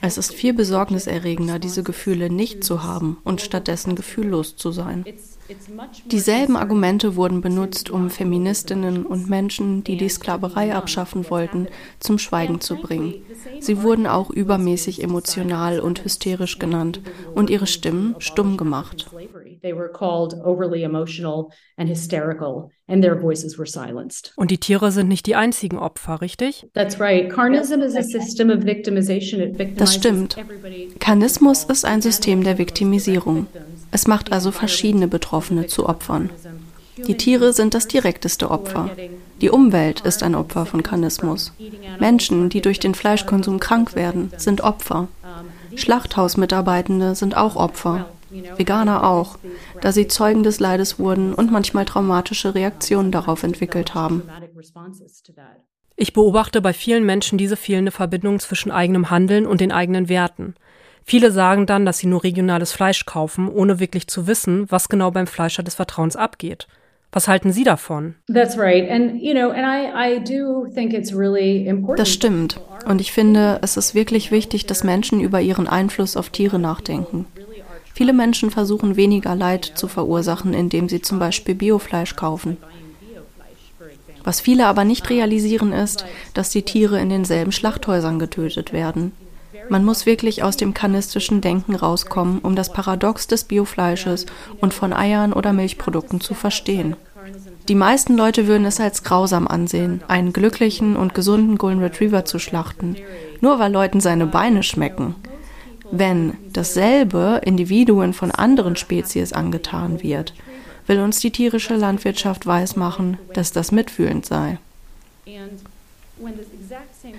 Es 0.00 0.18
ist 0.18 0.32
viel 0.32 0.52
besorgniserregender, 0.52 1.58
diese 1.58 1.82
Gefühle 1.82 2.30
nicht 2.30 2.64
zu 2.64 2.82
haben 2.82 3.18
und 3.24 3.40
stattdessen 3.40 3.94
gefühllos 3.94 4.56
zu 4.56 4.72
sein. 4.72 5.04
Dieselben 6.06 6.56
Argumente 6.56 7.16
wurden 7.16 7.40
benutzt, 7.40 7.90
um 7.90 8.10
Feministinnen 8.10 9.04
und 9.04 9.28
Menschen, 9.28 9.84
die 9.84 9.96
die 9.96 10.08
Sklaverei 10.08 10.74
abschaffen 10.74 11.28
wollten, 11.30 11.68
zum 12.00 12.18
Schweigen 12.18 12.60
zu 12.60 12.76
bringen. 12.76 13.14
Sie 13.60 13.82
wurden 13.82 14.06
auch 14.06 14.30
übermäßig 14.30 15.02
emotional 15.02 15.80
und 15.80 16.04
hysterisch 16.04 16.58
genannt 16.58 17.00
und 17.34 17.50
ihre 17.50 17.66
Stimmen 17.66 18.14
stumm 18.18 18.56
gemacht. 18.56 19.10
Und 24.36 24.50
die 24.50 24.58
Tiere 24.58 24.90
sind 24.90 25.08
nicht 25.08 25.26
die 25.26 25.36
einzigen 25.36 25.78
Opfer, 25.78 26.20
richtig? 26.20 26.66
Das 29.76 29.94
stimmt. 29.94 30.36
Karnismus 30.98 31.64
ist 31.64 31.84
ein 31.84 32.02
System 32.02 32.42
der 32.42 32.58
Viktimisierung. 32.58 33.46
Es 33.90 34.06
macht 34.06 34.32
also 34.32 34.50
verschiedene 34.50 35.06
Betroffene 35.08 35.66
zu 35.66 35.88
Opfern. 35.88 36.30
Die 37.06 37.16
Tiere 37.16 37.52
sind 37.52 37.74
das 37.74 37.88
direkteste 37.88 38.50
Opfer. 38.50 38.90
Die 39.40 39.50
Umwelt 39.50 40.00
ist 40.00 40.22
ein 40.22 40.34
Opfer 40.34 40.66
von 40.66 40.82
Karnismus. 40.82 41.52
Menschen, 41.98 42.48
die 42.48 42.60
durch 42.60 42.80
den 42.80 42.94
Fleischkonsum 42.94 43.60
krank 43.60 43.94
werden, 43.94 44.30
sind 44.36 44.60
Opfer. 44.60 45.08
Schlachthausmitarbeitende 45.74 47.14
sind 47.14 47.36
auch 47.36 47.56
Opfer. 47.56 48.06
Veganer 48.56 49.04
auch, 49.04 49.38
da 49.80 49.92
sie 49.92 50.08
Zeugen 50.08 50.42
des 50.42 50.60
Leides 50.60 50.98
wurden 50.98 51.34
und 51.34 51.52
manchmal 51.52 51.84
traumatische 51.84 52.54
Reaktionen 52.54 53.12
darauf 53.12 53.42
entwickelt 53.42 53.94
haben. 53.94 54.22
Ich 55.96 56.12
beobachte 56.12 56.60
bei 56.60 56.72
vielen 56.72 57.04
Menschen 57.04 57.38
diese 57.38 57.56
fehlende 57.56 57.92
Verbindung 57.92 58.38
zwischen 58.40 58.70
eigenem 58.70 59.10
Handeln 59.10 59.46
und 59.46 59.60
den 59.60 59.72
eigenen 59.72 60.08
Werten. 60.08 60.54
Viele 61.04 61.30
sagen 61.32 61.66
dann, 61.66 61.84
dass 61.84 61.98
sie 61.98 62.06
nur 62.06 62.22
regionales 62.22 62.72
Fleisch 62.72 63.06
kaufen, 63.06 63.48
ohne 63.48 63.80
wirklich 63.80 64.06
zu 64.06 64.26
wissen, 64.26 64.70
was 64.70 64.88
genau 64.88 65.10
beim 65.10 65.26
Fleischer 65.26 65.62
des 65.62 65.74
Vertrauens 65.74 66.16
abgeht. 66.16 66.68
Was 67.14 67.28
halten 67.28 67.52
Sie 67.52 67.62
davon? 67.62 68.14
Das 68.26 68.56
stimmt. 72.10 72.60
Und 72.86 73.00
ich 73.02 73.12
finde, 73.12 73.58
es 73.60 73.76
ist 73.76 73.94
wirklich 73.94 74.30
wichtig, 74.30 74.64
dass 74.64 74.82
Menschen 74.82 75.20
über 75.20 75.42
ihren 75.42 75.68
Einfluss 75.68 76.16
auf 76.16 76.30
Tiere 76.30 76.58
nachdenken. 76.58 77.26
Viele 77.94 78.12
Menschen 78.12 78.50
versuchen 78.50 78.96
weniger 78.96 79.34
Leid 79.34 79.72
zu 79.74 79.88
verursachen, 79.88 80.54
indem 80.54 80.88
sie 80.88 81.02
zum 81.02 81.18
Beispiel 81.18 81.54
Biofleisch 81.54 82.16
kaufen. 82.16 82.56
Was 84.24 84.40
viele 84.40 84.66
aber 84.66 84.84
nicht 84.84 85.10
realisieren 85.10 85.72
ist, 85.72 86.04
dass 86.34 86.50
die 86.50 86.62
Tiere 86.62 87.00
in 87.00 87.08
denselben 87.08 87.52
Schlachthäusern 87.52 88.18
getötet 88.18 88.72
werden. 88.72 89.12
Man 89.68 89.84
muss 89.84 90.06
wirklich 90.06 90.42
aus 90.42 90.56
dem 90.56 90.74
kanistischen 90.74 91.40
Denken 91.40 91.74
rauskommen, 91.74 92.38
um 92.40 92.56
das 92.56 92.72
Paradox 92.72 93.26
des 93.26 93.44
Biofleisches 93.44 94.26
und 94.60 94.74
von 94.74 94.92
Eiern 94.92 95.32
oder 95.32 95.52
Milchprodukten 95.52 96.20
zu 96.20 96.34
verstehen. 96.34 96.96
Die 97.68 97.74
meisten 97.74 98.16
Leute 98.16 98.48
würden 98.48 98.66
es 98.66 98.80
als 98.80 99.04
grausam 99.04 99.46
ansehen, 99.46 100.02
einen 100.08 100.32
glücklichen 100.32 100.96
und 100.96 101.14
gesunden 101.14 101.58
Golden 101.58 101.80
Retriever 101.80 102.24
zu 102.24 102.38
schlachten, 102.38 102.96
nur 103.40 103.58
weil 103.58 103.72
Leuten 103.72 104.00
seine 104.00 104.26
Beine 104.26 104.62
schmecken. 104.62 105.14
Wenn 105.94 106.38
dasselbe 106.54 107.42
Individuen 107.44 108.14
von 108.14 108.30
anderen 108.30 108.76
Spezies 108.76 109.34
angetan 109.34 110.02
wird, 110.02 110.32
will 110.86 111.00
uns 111.00 111.20
die 111.20 111.30
tierische 111.30 111.76
Landwirtschaft 111.76 112.46
weismachen, 112.46 113.18
dass 113.34 113.52
das 113.52 113.72
mitfühlend 113.72 114.24
sei. 114.24 114.58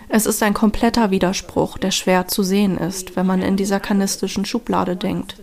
Es 0.10 0.26
ist 0.26 0.42
ein 0.42 0.56
kompletter 0.56 1.12
Widerspruch, 1.12 1.78
der 1.78 1.92
schwer 1.92 2.28
zu 2.28 2.42
sehen 2.42 2.80
ist, 2.80 3.16
wenn 3.16 3.28
man 3.28 3.44
in 3.44 3.58
dieser 3.58 3.80
kanistischen 3.80 4.44
Schublade 4.44 4.96
denkt. 4.96 5.36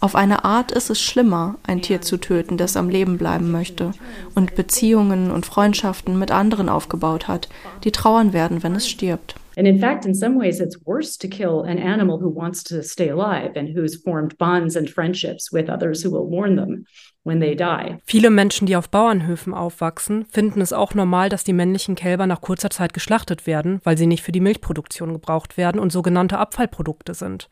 Auf 0.00 0.16
eine 0.16 0.44
Art 0.44 0.72
ist 0.72 0.90
es 0.90 1.00
schlimmer, 1.00 1.54
ein 1.62 1.82
Tier 1.82 2.02
zu 2.02 2.16
töten, 2.16 2.56
das 2.56 2.76
am 2.76 2.88
Leben 2.88 3.16
bleiben 3.16 3.52
möchte 3.52 3.92
und 4.34 4.56
Beziehungen 4.56 5.30
und 5.30 5.46
Freundschaften 5.46 6.18
mit 6.18 6.32
anderen 6.32 6.68
aufgebaut 6.68 7.28
hat, 7.28 7.48
die 7.84 7.92
trauern 7.92 8.32
werden, 8.32 8.64
wenn 8.64 8.74
es 8.74 8.88
stirbt. 8.88 9.36
And 9.56 9.66
in 9.66 9.78
fact, 9.78 10.04
in 10.04 10.14
some 10.14 10.38
ways, 10.38 10.60
it's 10.60 10.76
worse 10.84 11.16
to 11.16 11.28
kill 11.28 11.62
an 11.62 11.78
animal 11.78 12.18
who 12.18 12.28
wants 12.28 12.62
to 12.64 12.82
stay 12.82 13.08
alive 13.08 13.56
and 13.56 13.74
who's 13.74 13.96
formed 13.96 14.36
bonds 14.36 14.76
and 14.76 14.88
friendships 14.88 15.50
with 15.50 15.70
others 15.70 16.04
who 16.04 16.10
will 16.10 16.28
warn 16.30 16.56
them 16.56 16.84
when 17.24 17.40
they 17.40 17.54
die. 17.54 17.98
Viele 18.04 18.28
Menschen, 18.28 18.66
die 18.66 18.76
auf 18.76 18.90
Bauernhöfen 18.90 19.54
aufwachsen, 19.54 20.26
finden 20.26 20.60
es 20.60 20.74
auch 20.74 20.92
normal, 20.92 21.30
dass 21.30 21.42
die 21.42 21.54
männlichen 21.54 21.94
Kälber 21.94 22.26
nach 22.26 22.42
kurzer 22.42 22.68
Zeit 22.68 22.92
geschlachtet 22.92 23.46
werden, 23.46 23.80
weil 23.82 23.96
sie 23.96 24.06
nicht 24.06 24.22
für 24.22 24.32
die 24.32 24.40
Milchproduktion 24.40 25.14
gebraucht 25.14 25.56
werden 25.56 25.80
und 25.80 25.90
sogenannte 25.90 26.36
Abfallprodukte 26.36 27.14
sind. 27.14 27.48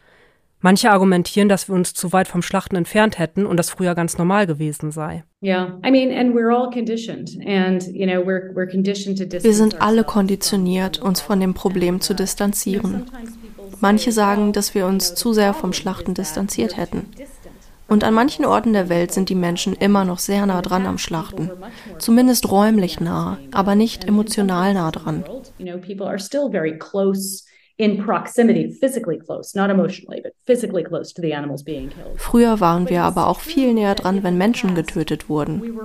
Manche 0.60 0.90
argumentieren, 0.90 1.48
dass 1.48 1.68
wir 1.68 1.74
uns 1.74 1.94
zu 1.94 2.12
weit 2.12 2.28
vom 2.28 2.42
Schlachten 2.42 2.76
entfernt 2.76 3.18
hätten 3.18 3.46
und 3.46 3.56
das 3.58 3.70
früher 3.70 3.94
ganz 3.94 4.18
normal 4.18 4.46
gewesen 4.46 4.90
sei. 4.90 5.24
Wir 9.42 9.54
sind 9.54 9.82
alle 9.82 10.04
konditioniert, 10.04 11.02
uns 11.02 11.20
von 11.20 11.38
dem 11.38 11.52
Problem 11.52 12.00
zu 12.00 12.14
distanzieren. 12.14 13.04
Manche 13.80 14.10
sagen, 14.10 14.54
dass 14.54 14.74
wir 14.74 14.86
uns 14.86 15.14
zu 15.14 15.34
sehr 15.34 15.52
vom 15.52 15.74
Schlachten 15.74 16.14
distanziert 16.14 16.78
hätten. 16.78 17.08
Und 17.88 18.04
an 18.04 18.14
manchen 18.14 18.46
Orten 18.46 18.72
der 18.72 18.88
Welt 18.88 19.12
sind 19.12 19.28
die 19.28 19.34
Menschen 19.34 19.74
immer 19.74 20.06
noch 20.06 20.18
sehr 20.18 20.46
nah 20.46 20.62
dran 20.62 20.86
am 20.86 20.96
Schlachten. 20.96 21.50
Zumindest 21.98 22.50
räumlich 22.50 23.00
nah, 23.00 23.36
aber 23.52 23.74
nicht 23.74 24.06
emotional 24.06 24.72
nah 24.72 24.90
dran 24.90 25.24
in 27.76 28.04
proximity, 28.04 28.70
physically 28.70 29.18
close, 29.18 29.56
not 29.58 29.68
emotionally, 29.70 30.20
but 30.22 30.32
physically 30.46 30.84
close 30.84 31.12
to 31.12 31.20
the 31.20 31.34
animals 31.34 31.64
being 31.64 31.88
killed. 31.88 32.20
Früher 32.20 32.60
waren 32.60 32.88
wir 32.88 33.02
aber 33.02 33.26
auch 33.26 33.40
viel 33.40 33.74
näher 33.74 33.94
dran, 33.96 34.22
wenn 34.22 34.38
Menschen 34.38 34.74
getötet 34.74 35.28
wurden. 35.28 35.78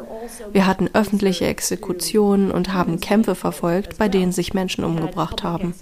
Wir 0.52 0.68
hatten 0.68 0.90
öffentliche 0.94 1.46
Exekutionen 1.48 2.52
und 2.52 2.74
haben 2.74 3.00
Kämpfe 3.00 3.34
verfolgt, 3.34 3.98
bei 3.98 4.08
denen 4.08 4.32
sich 4.32 4.54
Menschen 4.54 4.84
umgebracht 4.84 5.44
haben. 5.44 5.74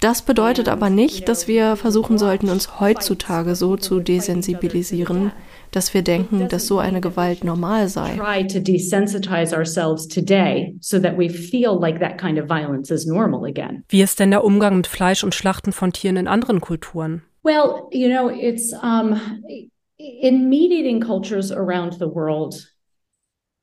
Das 0.00 0.22
bedeutet 0.22 0.68
aber 0.68 0.90
nicht, 0.90 1.28
dass 1.28 1.48
wir 1.48 1.76
versuchen 1.76 2.18
sollten, 2.18 2.50
uns 2.50 2.80
heutzutage 2.80 3.54
so 3.54 3.76
zu 3.76 4.00
desensibilisieren, 4.00 5.32
dass 5.74 5.92
wir 5.92 6.02
denken, 6.02 6.48
dass 6.48 6.66
so 6.66 6.78
eine 6.78 7.00
Gewalt 7.00 7.42
normal 7.44 7.88
sei. 7.88 8.14
Wie 13.88 14.02
ist 14.02 14.20
denn 14.20 14.30
der 14.30 14.44
Umgang 14.44 14.76
mit 14.76 14.86
Fleisch 14.86 15.24
und 15.24 15.34
Schlachten 15.34 15.72
von 15.72 15.92
Tieren 15.92 16.16
in 16.16 16.28
anderen 16.28 16.60
Kulturen? 16.60 17.22
Well, 17.42 17.88
you 17.92 18.08
know, 18.08 18.30
it's 18.30 18.72
um, 18.72 19.20
in 19.98 20.48
meat 20.48 20.72
eating 20.72 21.00
cultures 21.00 21.52
around 21.52 21.98
the 21.98 22.08
world, 22.08 22.54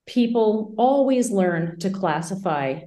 people 0.05 0.73
always 0.77 1.31
learn 1.31 1.79
to 1.79 1.89
classify 1.89 2.81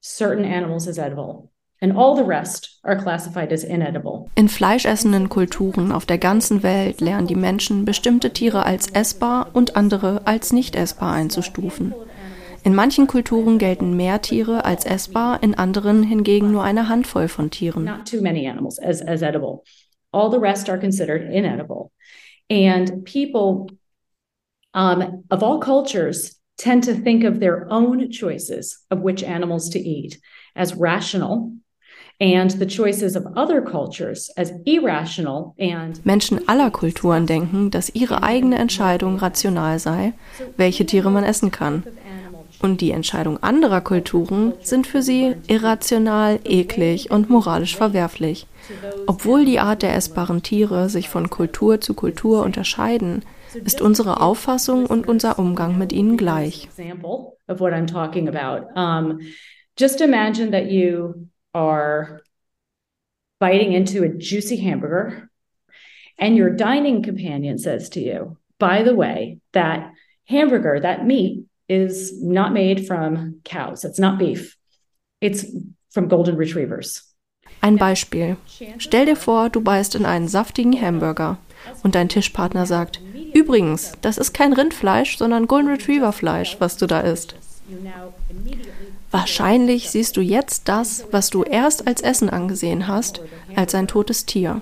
certain 0.00 0.44
animals 0.44 0.86
as 0.86 0.98
edible. 0.98 1.50
And 1.80 1.96
all 1.96 2.16
the 2.16 2.24
rest 2.24 2.80
are 2.82 2.96
classified 2.96 3.52
as 3.52 3.62
inedible. 3.62 4.28
In 4.34 4.48
fleischessenden 4.48 5.28
Kulturen 5.28 5.92
auf 5.92 6.06
der 6.06 6.18
ganzen 6.18 6.64
Welt 6.64 7.00
lernen 7.00 7.28
die 7.28 7.36
Menschen 7.36 7.84
bestimmte 7.84 8.32
Tiere 8.32 8.64
als 8.64 8.88
essbar 8.88 9.50
und 9.52 9.76
andere 9.76 10.22
als 10.26 10.52
nicht 10.52 10.74
essbar 10.74 11.12
einzustufen. 11.12 11.94
In 12.64 12.74
manchen 12.74 13.06
Kulturen 13.06 13.58
gelten 13.58 13.96
mehr 13.96 14.20
Tiere 14.20 14.64
als 14.64 14.84
essbar, 14.84 15.40
in 15.42 15.54
anderen 15.54 16.02
hingegen 16.02 16.50
nur 16.50 16.64
eine 16.64 16.88
Handvoll 16.88 17.28
von 17.28 17.50
Tieren. 17.50 17.84
Not 17.84 18.10
too 18.10 18.20
many 18.20 18.48
animals 18.48 18.80
as, 18.80 19.00
as 19.00 19.22
edible. 19.22 19.62
All 20.12 20.30
the 20.30 20.40
rest 20.40 20.68
are 20.68 20.78
considered 20.78 21.22
inedible. 21.32 21.92
And 22.50 23.04
people 23.04 23.68
um, 24.74 25.24
of 25.30 25.44
all 25.44 25.60
cultures 25.60 26.40
tend 26.56 26.82
to 26.84 26.94
think 26.94 27.24
of 27.24 27.38
their 27.38 27.68
own 27.70 28.10
choices 28.10 28.84
of 28.90 29.00
which 29.00 29.22
animals 29.22 29.70
to 29.70 29.78
eat 29.78 30.18
as 30.56 30.74
rational 30.74 31.52
Menschen 36.04 36.48
aller 36.48 36.70
Kulturen 36.70 37.26
denken, 37.26 37.70
dass 37.70 37.94
ihre 37.94 38.22
eigene 38.24 38.58
Entscheidung 38.58 39.16
rational 39.18 39.78
sei, 39.78 40.12
welche 40.56 40.84
Tiere 40.84 41.12
man 41.12 41.22
essen 41.22 41.52
kann. 41.52 41.84
Und 42.60 42.80
die 42.80 42.90
Entscheidung 42.90 43.40
anderer 43.40 43.80
Kulturen 43.80 44.52
sind 44.62 44.88
für 44.88 45.00
sie 45.00 45.36
irrational, 45.46 46.40
eklig 46.44 47.12
und 47.12 47.30
moralisch 47.30 47.76
verwerflich. 47.76 48.48
Obwohl 49.06 49.44
die 49.44 49.60
Art 49.60 49.82
der 49.82 49.94
essbaren 49.94 50.42
Tiere 50.42 50.88
sich 50.88 51.08
von 51.08 51.30
Kultur 51.30 51.80
zu 51.80 51.94
Kultur 51.94 52.42
unterscheiden, 52.42 53.22
ist 53.64 53.80
unsere 53.80 54.20
Auffassung 54.20 54.86
und 54.86 55.06
unser 55.06 55.38
Umgang 55.38 55.78
mit 55.78 55.92
ihnen 55.92 56.16
gleich. 56.16 56.68
Just 59.78 60.00
imagine 60.00 60.50
that 60.50 60.72
you 60.72 61.28
are 61.54 62.22
biting 63.40 63.72
into 63.72 64.02
a 64.02 64.08
juicy 64.08 64.56
hamburger, 64.56 65.30
and 66.18 66.36
your 66.36 66.50
dining 66.50 67.02
companion 67.02 67.58
says 67.58 67.88
to 67.90 68.00
you, 68.00 68.36
by 68.58 68.82
the 68.82 68.94
way, 68.94 69.38
that 69.52 69.92
hamburger, 70.26 70.80
that 70.80 71.06
meat, 71.06 71.44
is 71.68 72.22
not 72.22 72.52
made 72.52 72.86
from 72.86 73.40
cows. 73.44 73.84
It's 73.84 73.98
not 73.98 74.18
beef. 74.18 74.56
It's 75.20 75.44
from 75.90 76.08
golden 76.08 76.36
retrievers. 76.36 77.02
Ein 77.60 77.76
Beispiel. 77.76 78.36
Stell 78.78 79.06
dir 79.06 79.16
vor, 79.16 79.50
du 79.50 79.60
beißt 79.60 79.94
in 79.94 80.06
einen 80.06 80.28
saftigen 80.28 80.80
Hamburger 80.80 81.38
und 81.82 81.94
dein 81.94 82.08
Tischpartner 82.08 82.66
sagt, 82.66 83.00
übrigens, 83.34 83.92
das 84.00 84.16
ist 84.16 84.32
kein 84.32 84.52
Rindfleisch, 84.52 85.18
sondern 85.18 85.46
Golden 85.46 85.68
Retriever 85.68 86.12
Fleisch, 86.12 86.56
was 86.60 86.76
du 86.76 86.86
da 86.86 87.00
isst. 87.00 87.34
Wahrscheinlich 89.10 89.90
siehst 89.90 90.16
du 90.16 90.20
jetzt 90.20 90.68
das, 90.68 91.06
was 91.10 91.30
du 91.30 91.42
erst 91.42 91.86
als 91.86 92.02
Essen 92.02 92.28
angesehen 92.28 92.88
hast, 92.88 93.22
als 93.56 93.74
ein 93.74 93.88
totes 93.88 94.26
Tier. 94.26 94.60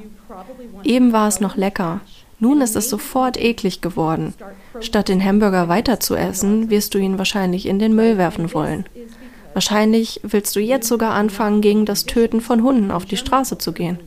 Eben 0.84 1.12
war 1.12 1.28
es 1.28 1.40
noch 1.40 1.56
lecker. 1.56 2.00
Nun 2.38 2.60
ist 2.60 2.76
es 2.76 2.90
sofort 2.90 3.38
eklig 3.38 3.80
geworden. 3.80 4.34
Statt 4.80 5.08
den 5.08 5.24
Hamburger 5.24 5.68
weiter 5.68 6.00
zu 6.00 6.14
essen, 6.14 6.70
wirst 6.70 6.94
du 6.94 6.98
ihn 6.98 7.18
wahrscheinlich 7.18 7.66
in 7.66 7.78
den 7.78 7.94
Müll 7.94 8.18
werfen 8.18 8.52
wollen. 8.52 8.84
Wahrscheinlich 9.54 10.20
willst 10.22 10.54
du 10.54 10.60
jetzt 10.60 10.86
sogar 10.86 11.14
anfangen, 11.14 11.62
gegen 11.62 11.86
das 11.86 12.04
Töten 12.04 12.42
von 12.42 12.62
Hunden 12.62 12.90
auf 12.90 13.06
die 13.06 13.16
Straße 13.16 13.56
zu 13.56 13.72
gehen. 13.72 13.98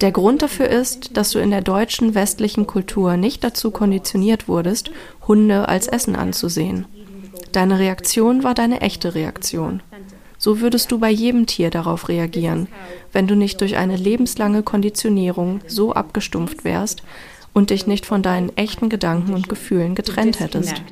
Der 0.00 0.10
Grund 0.10 0.42
dafür 0.42 0.68
ist, 0.68 1.16
dass 1.16 1.30
du 1.30 1.38
in 1.38 1.52
der 1.52 1.60
deutschen 1.60 2.16
westlichen 2.16 2.66
Kultur 2.66 3.16
nicht 3.16 3.44
dazu 3.44 3.70
konditioniert 3.70 4.48
wurdest, 4.48 4.90
Hunde 5.28 5.68
als 5.68 5.86
Essen 5.86 6.16
anzusehen. 6.16 6.86
Deine 7.52 7.78
Reaktion 7.78 8.42
war 8.42 8.54
deine 8.54 8.80
echte 8.80 9.14
Reaktion. 9.14 9.82
So 10.38 10.60
würdest 10.60 10.90
du 10.90 10.98
bei 10.98 11.10
jedem 11.10 11.46
Tier 11.46 11.70
darauf 11.70 12.08
reagieren, 12.08 12.66
wenn 13.12 13.28
du 13.28 13.36
nicht 13.36 13.60
durch 13.60 13.76
eine 13.76 13.96
lebenslange 13.96 14.62
Konditionierung 14.62 15.60
so 15.68 15.92
abgestumpft 15.92 16.64
wärst 16.64 17.02
und 17.52 17.70
dich 17.70 17.86
nicht 17.86 18.06
von 18.06 18.22
deinen 18.22 18.56
echten 18.56 18.88
Gedanken 18.88 19.34
und 19.34 19.48
Gefühlen 19.48 19.94
getrennt 19.94 20.40
hättest. 20.40 20.82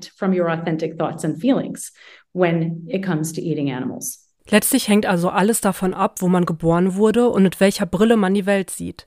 Letztlich 4.48 4.88
hängt 4.88 5.06
also 5.06 5.30
alles 5.30 5.60
davon 5.60 5.94
ab, 5.94 6.16
wo 6.20 6.28
man 6.28 6.44
geboren 6.44 6.94
wurde 6.94 7.28
und 7.28 7.42
mit 7.42 7.60
welcher 7.60 7.86
Brille 7.86 8.16
man 8.16 8.34
die 8.34 8.46
Welt 8.46 8.70
sieht. 8.70 9.06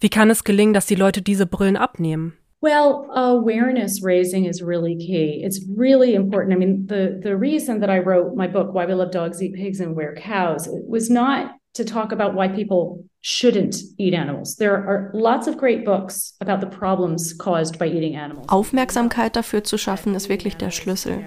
Wie 0.00 0.08
kann 0.08 0.30
es 0.30 0.44
gelingen, 0.44 0.74
dass 0.74 0.86
die 0.86 0.94
Leute 0.94 1.22
diese 1.22 1.46
Brillen 1.46 1.76
abnehmen? 1.76 2.34
Well, 2.66 3.06
awareness 3.14 4.02
raising 4.02 4.44
is 4.44 4.60
really 4.60 4.96
key. 4.96 5.40
It's 5.44 5.64
really 5.76 6.16
important. 6.16 6.52
I 6.52 6.58
mean, 6.58 6.86
the 6.86 7.20
the 7.22 7.36
reason 7.36 7.78
that 7.78 7.90
I 7.90 8.00
wrote 8.00 8.34
my 8.34 8.48
book, 8.48 8.74
Why 8.74 8.86
We 8.86 8.94
Love 8.94 9.12
Dogs, 9.12 9.40
Eat 9.40 9.54
Pigs, 9.54 9.78
and 9.78 9.94
Wear 9.94 10.16
Cows, 10.16 10.68
was 10.88 11.08
not 11.08 11.54
to 11.74 11.84
talk 11.84 12.10
about 12.10 12.34
why 12.34 12.48
people 12.48 13.04
shouldn't 13.20 13.76
eat 13.98 14.14
animals. 14.14 14.56
There 14.56 14.74
are 14.74 15.12
lots 15.14 15.46
of 15.46 15.56
great 15.56 15.84
books 15.84 16.32
about 16.40 16.60
the 16.60 16.66
problems 16.66 17.32
caused 17.38 17.78
by 17.78 17.86
eating 17.86 18.16
animals. 18.16 18.48
Aufmerksamkeit 18.48 19.36
dafür 19.36 19.62
zu 19.62 19.78
schaffen, 19.78 20.16
ist 20.16 20.28
wirklich 20.28 20.56
der 20.56 20.72
Schlüssel. 20.72 21.24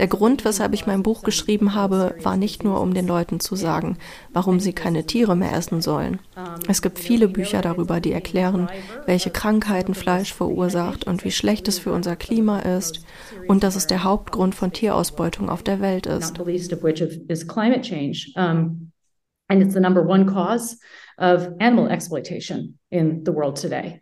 Der 0.00 0.08
Grund, 0.08 0.46
weshalb 0.46 0.72
ich 0.72 0.86
mein 0.86 1.02
Buch 1.02 1.22
geschrieben 1.22 1.74
habe, 1.74 2.14
war 2.22 2.38
nicht 2.38 2.64
nur, 2.64 2.80
um 2.80 2.94
den 2.94 3.06
Leuten 3.06 3.38
zu 3.38 3.54
sagen, 3.54 3.98
warum 4.32 4.58
sie 4.58 4.72
keine 4.72 5.04
Tiere 5.04 5.36
mehr 5.36 5.52
essen 5.52 5.82
sollen. 5.82 6.20
Es 6.66 6.80
gibt 6.80 6.98
viele 6.98 7.28
Bücher 7.28 7.60
darüber, 7.60 8.00
die 8.00 8.12
erklären, 8.12 8.70
welche 9.04 9.28
Krankheiten 9.28 9.92
Fleisch 9.92 10.32
verursacht 10.32 11.06
und 11.06 11.22
wie 11.22 11.30
schlecht 11.30 11.68
es 11.68 11.78
für 11.78 11.92
unser 11.92 12.16
Klima 12.16 12.60
ist 12.60 13.04
und 13.46 13.62
dass 13.62 13.76
es 13.76 13.86
der 13.86 14.02
Hauptgrund 14.02 14.54
von 14.54 14.72
Tierausbeutung 14.72 15.50
auf 15.50 15.62
der 15.62 15.80
Welt 15.82 16.06
ist. 16.06 16.40
And 19.52 19.60
it's 19.60 19.74
the 19.74 19.80
number 19.80 20.06
one 20.06 20.26
cause 20.26 20.76
of 21.18 21.48
animal 21.58 21.90
exploitation 21.90 22.78
in 22.92 23.24
the 23.24 23.32
world 23.32 23.60
today, 23.60 24.00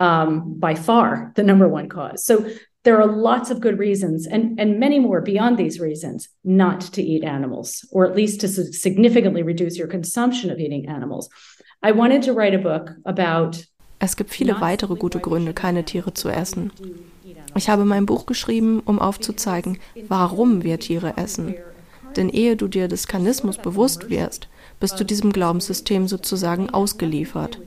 um, 0.00 0.58
by 0.58 0.74
far 0.74 1.32
the 1.36 1.44
number 1.44 1.68
one 1.68 1.88
cause. 1.88 2.24
So 2.24 2.44
there 2.88 2.98
are 2.98 3.06
lots 3.06 3.50
of 3.50 3.60
good 3.60 3.78
reasons 3.78 4.26
and, 4.26 4.58
and 4.58 4.80
many 4.80 4.98
more 4.98 5.20
beyond 5.20 5.58
these 5.58 5.78
reasons 5.78 6.30
not 6.42 6.80
to 6.80 7.02
eat 7.02 7.22
animals, 7.22 7.84
or 7.92 8.06
at 8.06 8.16
least 8.16 8.40
to 8.40 8.48
significantly 8.48 9.42
reduce 9.42 9.76
your 9.76 9.88
consumption 9.88 10.50
of 10.50 10.58
eating 10.58 10.88
animals. 10.88 11.28
I 11.82 11.92
wanted 11.92 12.22
to 12.22 12.32
write 12.32 12.54
a 12.54 12.58
book 12.58 12.92
about. 13.04 13.66
Es 13.98 14.16
gibt 14.16 14.30
viele 14.30 14.58
weitere 14.62 14.94
gute 14.94 15.20
Gründe, 15.20 15.52
keine 15.52 15.84
Tiere 15.84 16.14
zu 16.14 16.30
essen. 16.30 16.72
Ich 17.54 17.68
habe 17.68 17.84
mein 17.84 18.06
Buch 18.06 18.24
geschrieben, 18.24 18.80
um 18.86 18.98
aufzuzeigen, 18.98 19.76
warum 20.08 20.64
wir 20.64 20.78
Tiere 20.78 21.18
essen. 21.18 21.56
Denn 22.16 22.30
ehe 22.30 22.56
du 22.56 22.68
dir 22.68 22.88
des 22.88 23.06
Kanismus 23.06 23.58
bewusst 23.58 24.08
wirst, 24.08 24.48
bist 24.80 24.98
du 24.98 25.04
diesem 25.04 25.30
Glaubenssystem 25.30 26.08
sozusagen 26.08 26.70
ausgeliefert, 26.70 27.60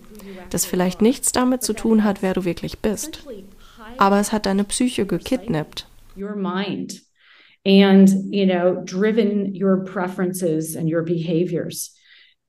das 0.49 0.65
vielleicht 0.65 1.03
nichts 1.03 1.31
damit 1.31 1.61
zu 1.61 1.73
tun 1.73 2.03
hat, 2.03 2.23
wer 2.23 2.33
du 2.33 2.43
wirklich 2.43 2.79
bist. 2.79 3.23
Aber 3.97 4.19
es 4.19 4.31
hat 4.31 4.45
deine 4.45 4.63
Psyche 4.63 5.05
gekidnappt. 5.05 5.87
Your 6.15 6.35
mind 6.35 7.01
and, 7.65 8.33
you 8.33 8.45
know, 8.45 8.81
driven 8.83 9.53
your 9.53 9.85
preferences 9.85 10.75
and 10.75 10.89
your 10.89 11.03
behaviors. 11.03 11.91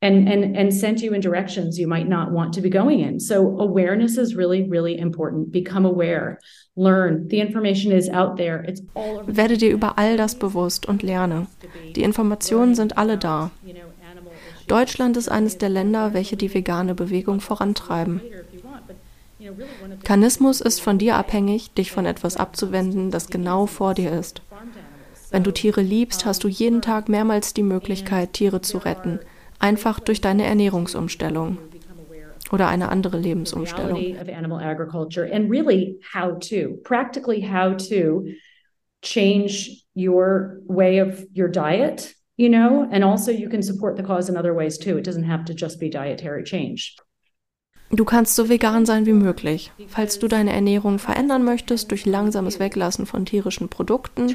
And, 0.00 0.28
and, 0.28 0.57
and 0.57 0.74
sent 0.74 1.00
you 1.00 1.12
in 1.14 1.20
directions 1.20 1.78
you 1.78 1.87
might 1.87 2.09
not 2.09 2.33
want 2.33 2.55
to 2.55 2.61
be 2.61 2.70
going 2.70 2.98
in. 2.98 3.20
So, 3.20 3.57
awareness 3.61 4.18
is 4.18 4.35
really, 4.35 4.68
really 4.68 4.98
important. 4.98 5.52
Become 5.52 5.85
aware, 5.87 6.40
learn. 6.74 7.28
The 7.28 7.40
information 7.40 7.92
is 7.92 8.09
out 8.09 8.37
there. 8.37 8.64
It's 8.64 8.81
all 8.94 9.20
over 9.20 9.33
Werde 9.33 9.57
dir 9.57 9.70
über 9.70 9.96
all 10.00 10.16
das 10.16 10.35
bewusst 10.35 10.87
und 10.87 11.05
lerne. 11.05 11.46
Die 11.94 12.02
Informationen 12.02 12.74
sind 12.74 12.98
alle 12.98 13.16
da. 13.16 13.52
Deutschland 14.66 15.16
ist 15.16 15.28
eines 15.28 15.59
der 15.59 15.68
Länder, 15.68 16.14
welche 16.14 16.37
die 16.37 16.52
vegane 16.52 16.96
Bewegung 16.96 17.38
vorantreiben. 17.38 18.20
Kanismus 20.05 20.61
ist 20.61 20.81
von 20.81 20.98
dir 20.98 21.16
abhängig, 21.16 21.72
dich 21.74 21.92
von 21.92 22.07
etwas 22.07 22.37
abzuwenden, 22.37 23.11
das 23.11 23.28
genau 23.28 23.66
vor 23.66 23.94
dir 23.94 24.12
ist. 24.12 24.42
Wenn 25.31 25.42
du 25.42 25.50
Tiere 25.50 25.81
liebst, 25.81 26.24
hast 26.26 26.44
du 26.44 26.48
jeden 26.48 26.83
Tag 26.83 27.09
mehrmals 27.09 27.55
die 27.55 27.62
Möglichkeit, 27.62 28.35
Tiere 28.35 28.61
zu 28.61 28.78
retten, 28.78 29.20
einfach 29.59 30.00
durch 30.00 30.20
deine 30.20 30.44
Ernährungsumstellung 30.44 31.59
oder 32.50 32.68
eine 32.68 32.90
andere 32.90 33.18
Lebensumstellung. 33.18 34.16
change 39.05 39.83
your 39.96 40.61
way 40.68 41.00
of 41.00 41.26
your 41.35 41.48
diet 41.48 42.14
you 42.37 42.48
know, 42.48 42.88
and 42.90 43.05
also 43.05 43.31
you 43.31 43.48
can 43.48 43.62
support 43.62 43.96
the 43.96 44.02
cause 44.02 44.28
in 44.28 44.37
other 44.37 44.55
ways 44.55 44.78
too. 44.78 44.96
It 44.98 45.05
doesn't 45.05 45.24
have 45.24 45.44
to 45.46 45.55
just 45.55 45.78
be 45.78 45.88
dietary 45.88 46.44
change. 46.44 46.96
Du 47.94 48.07
kannst 48.07 48.37
so 48.37 48.48
vegan 48.48 48.87
sein 48.87 49.05
wie 49.05 49.12
möglich. 49.12 49.70
Falls 49.88 50.18
du 50.18 50.26
deine 50.26 50.55
Ernährung 50.55 50.98
verändern 50.98 51.44
möchtest 51.44 51.90
durch 51.90 52.07
langsames 52.07 52.59
Weglassen 52.59 53.05
von 53.05 53.26
tierischen 53.26 53.68
Produkten. 53.68 54.28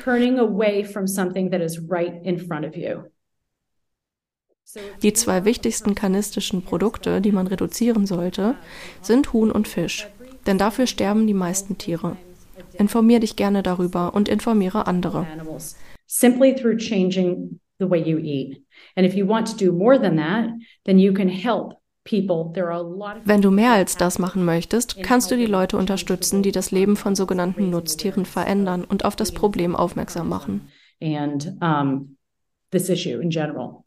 Die 5.02 5.13
zwei 5.13 5.46
wichtigsten 5.46 5.96
kanistischen 5.96 6.62
Produkte, 6.62 7.20
die 7.20 7.32
man 7.32 7.48
reduzieren 7.48 8.06
sollte, 8.06 8.54
sind 9.02 9.34
Huhn 9.34 9.52
und 9.52 9.67
Fisch. 9.67 10.08
Denn 10.46 10.60
dafür 10.60 10.86
sterben 10.86 11.26
die 11.26 11.34
meisten 11.34 11.80
Tiere. 11.80 12.15
Informier 12.78 13.20
dich 13.20 13.36
gerne 13.36 13.63
darüber 13.63 14.13
und 14.13 14.30
informiere 14.30 14.86
andere. 14.86 15.26
Simply 16.06 16.56
through 16.56 16.78
changing 16.78 17.60
the 17.80 17.89
way 17.89 18.00
you 18.00 18.20
eat. 18.20 18.62
And 18.96 19.06
if 19.06 19.15
you 19.15 19.28
want 19.28 19.48
to 19.48 19.58
do 19.58 19.72
more 19.74 20.00
than 20.00 20.15
that, 20.17 20.52
then 20.86 21.00
you 21.00 21.12
can 21.12 21.28
help 21.28 21.74
wenn 22.10 23.41
du 23.41 23.52
mehr 23.52 23.72
als 23.72 23.98
das 23.98 24.20
machen 24.20 24.46
möchtest, 24.46 25.02
kannst 25.04 25.32
du 25.32 25.36
die 25.36 25.46
Leute 25.46 25.78
unterstützen, 25.78 26.43
die 26.43 26.52
das 26.52 26.72
Leben 26.72 26.96
von 26.96 27.15
sogenannten 27.15 27.70
Nutztieren 27.70 28.26
verändern 28.26 28.84
und 28.84 29.06
auf 29.06 29.15
das 29.15 29.32
Problem 29.32 29.76
aufmerksam 29.76 30.30
machen. 30.30 30.70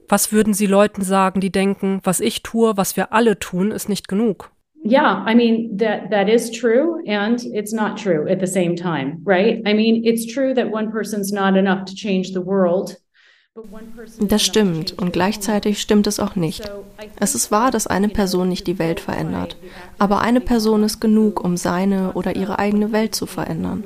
Was 0.09 0.33
würden 0.33 0.54
Sie 0.54 0.66
Leuten 0.66 1.02
sagen, 1.02 1.40
die 1.40 1.52
denken, 1.52 2.00
was 2.02 2.20
ich 2.20 2.42
tue, 2.42 2.76
was 2.76 2.96
wir 2.96 3.12
alle 3.12 3.38
tun, 3.38 3.70
ist 3.70 3.88
nicht 3.88 4.09
genug? 4.09 4.52
Yeah, 4.83 5.26
I 5.26 5.35
mean 5.35 5.76
that 5.76 6.11
that 6.11 6.28
is 6.28 6.50
true 6.50 7.02
and 7.06 7.44
it's 7.44 7.72
not 7.72 7.98
true 7.98 8.26
at 8.26 8.40
the 8.40 8.46
same 8.46 8.74
time, 8.74 9.20
right? 9.26 9.61
I 9.66 9.74
mean, 9.74 10.04
it's 10.04 10.24
true 10.26 10.54
that 10.54 10.72
one 10.72 10.90
person's 10.90 11.33
not 11.33 11.54
enough 11.54 11.85
to 11.85 11.94
change 11.94 12.33
the 12.33 12.40
world. 12.40 12.96
Das 14.20 14.42
stimmt 14.42 14.98
und 14.98 15.12
gleichzeitig 15.12 15.80
stimmt 15.80 16.06
es 16.06 16.20
auch 16.20 16.36
nicht. 16.36 16.70
Es 17.18 17.34
ist 17.34 17.50
wahr, 17.50 17.70
dass 17.70 17.86
eine 17.86 18.08
Person 18.08 18.48
nicht 18.48 18.66
die 18.66 18.78
Welt 18.78 19.00
verändert, 19.00 19.56
aber 19.98 20.20
eine 20.20 20.40
Person 20.40 20.82
ist 20.84 21.00
genug, 21.00 21.42
um 21.42 21.56
seine 21.56 22.12
oder 22.12 22.36
ihre 22.36 22.58
eigene 22.58 22.92
Welt 22.92 23.14
zu 23.14 23.26
verändern. 23.26 23.84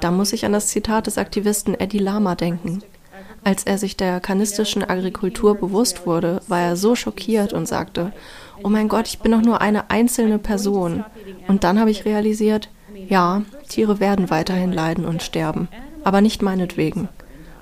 Da 0.00 0.10
muss 0.10 0.32
ich 0.32 0.44
an 0.44 0.52
das 0.52 0.68
Zitat 0.68 1.06
des 1.06 1.18
Aktivisten 1.18 1.74
Eddie 1.78 1.98
Lama 1.98 2.34
denken. 2.34 2.82
Als 3.44 3.64
er 3.64 3.78
sich 3.78 3.96
der 3.96 4.20
kanistischen 4.20 4.82
Agrikultur 4.82 5.54
bewusst 5.54 6.04
wurde, 6.04 6.42
war 6.48 6.60
er 6.60 6.76
so 6.76 6.96
schockiert 6.96 7.52
und 7.52 7.68
sagte, 7.68 8.12
oh 8.62 8.68
mein 8.68 8.88
Gott, 8.88 9.06
ich 9.06 9.20
bin 9.20 9.32
doch 9.32 9.42
nur 9.42 9.60
eine 9.60 9.90
einzelne 9.90 10.38
Person. 10.38 11.04
Und 11.46 11.62
dann 11.62 11.78
habe 11.78 11.90
ich 11.90 12.04
realisiert, 12.04 12.68
ja, 13.08 13.42
Tiere 13.68 14.00
werden 14.00 14.30
weiterhin 14.30 14.72
leiden 14.72 15.04
und 15.04 15.22
sterben, 15.22 15.68
aber 16.02 16.20
nicht 16.20 16.42
meinetwegen. 16.42 17.08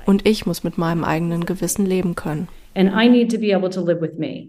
Und 0.06 0.26
ich 0.26 0.46
muss 0.46 0.64
mit 0.64 0.78
meinem 0.78 1.04
eigenen 1.04 1.46
Gewissen 1.46 1.86
leben 1.86 2.14
können. 2.14 2.48
And 2.74 2.90
I 2.90 3.08
need 3.08 3.30
to 3.32 3.38
be 3.38 3.54
able 3.54 3.70
to 3.70 3.84
live 3.84 4.00
with 4.00 4.18
me. 4.18 4.48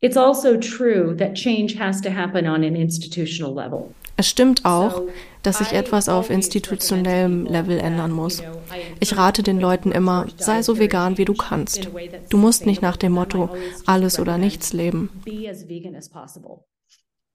It's 0.00 0.16
also 0.16 0.56
true 0.56 1.16
that 1.16 1.34
change 1.34 1.76
has 1.78 2.00
to 2.02 2.10
happen 2.10 2.46
on 2.46 2.64
an 2.64 2.76
institutional 2.76 3.54
level. 3.54 3.94
Es 4.16 4.28
stimmt 4.28 4.64
auch, 4.64 5.02
dass 5.44 5.58
sich 5.58 5.72
etwas 5.72 6.08
auf 6.08 6.28
institutionellem 6.28 7.46
Level 7.46 7.78
ändern 7.78 8.10
muss. 8.10 8.42
Ich 8.98 9.16
rate 9.16 9.44
den 9.44 9.60
Leuten 9.60 9.92
immer, 9.92 10.26
sei 10.36 10.62
so 10.62 10.78
vegan, 10.78 11.18
wie 11.18 11.24
du 11.24 11.34
kannst. 11.34 11.88
Du 12.28 12.36
musst 12.36 12.66
nicht 12.66 12.82
nach 12.82 12.96
dem 12.96 13.12
Motto 13.12 13.48
alles 13.86 14.18
oder 14.18 14.36
nichts 14.36 14.72
leben. 14.72 15.10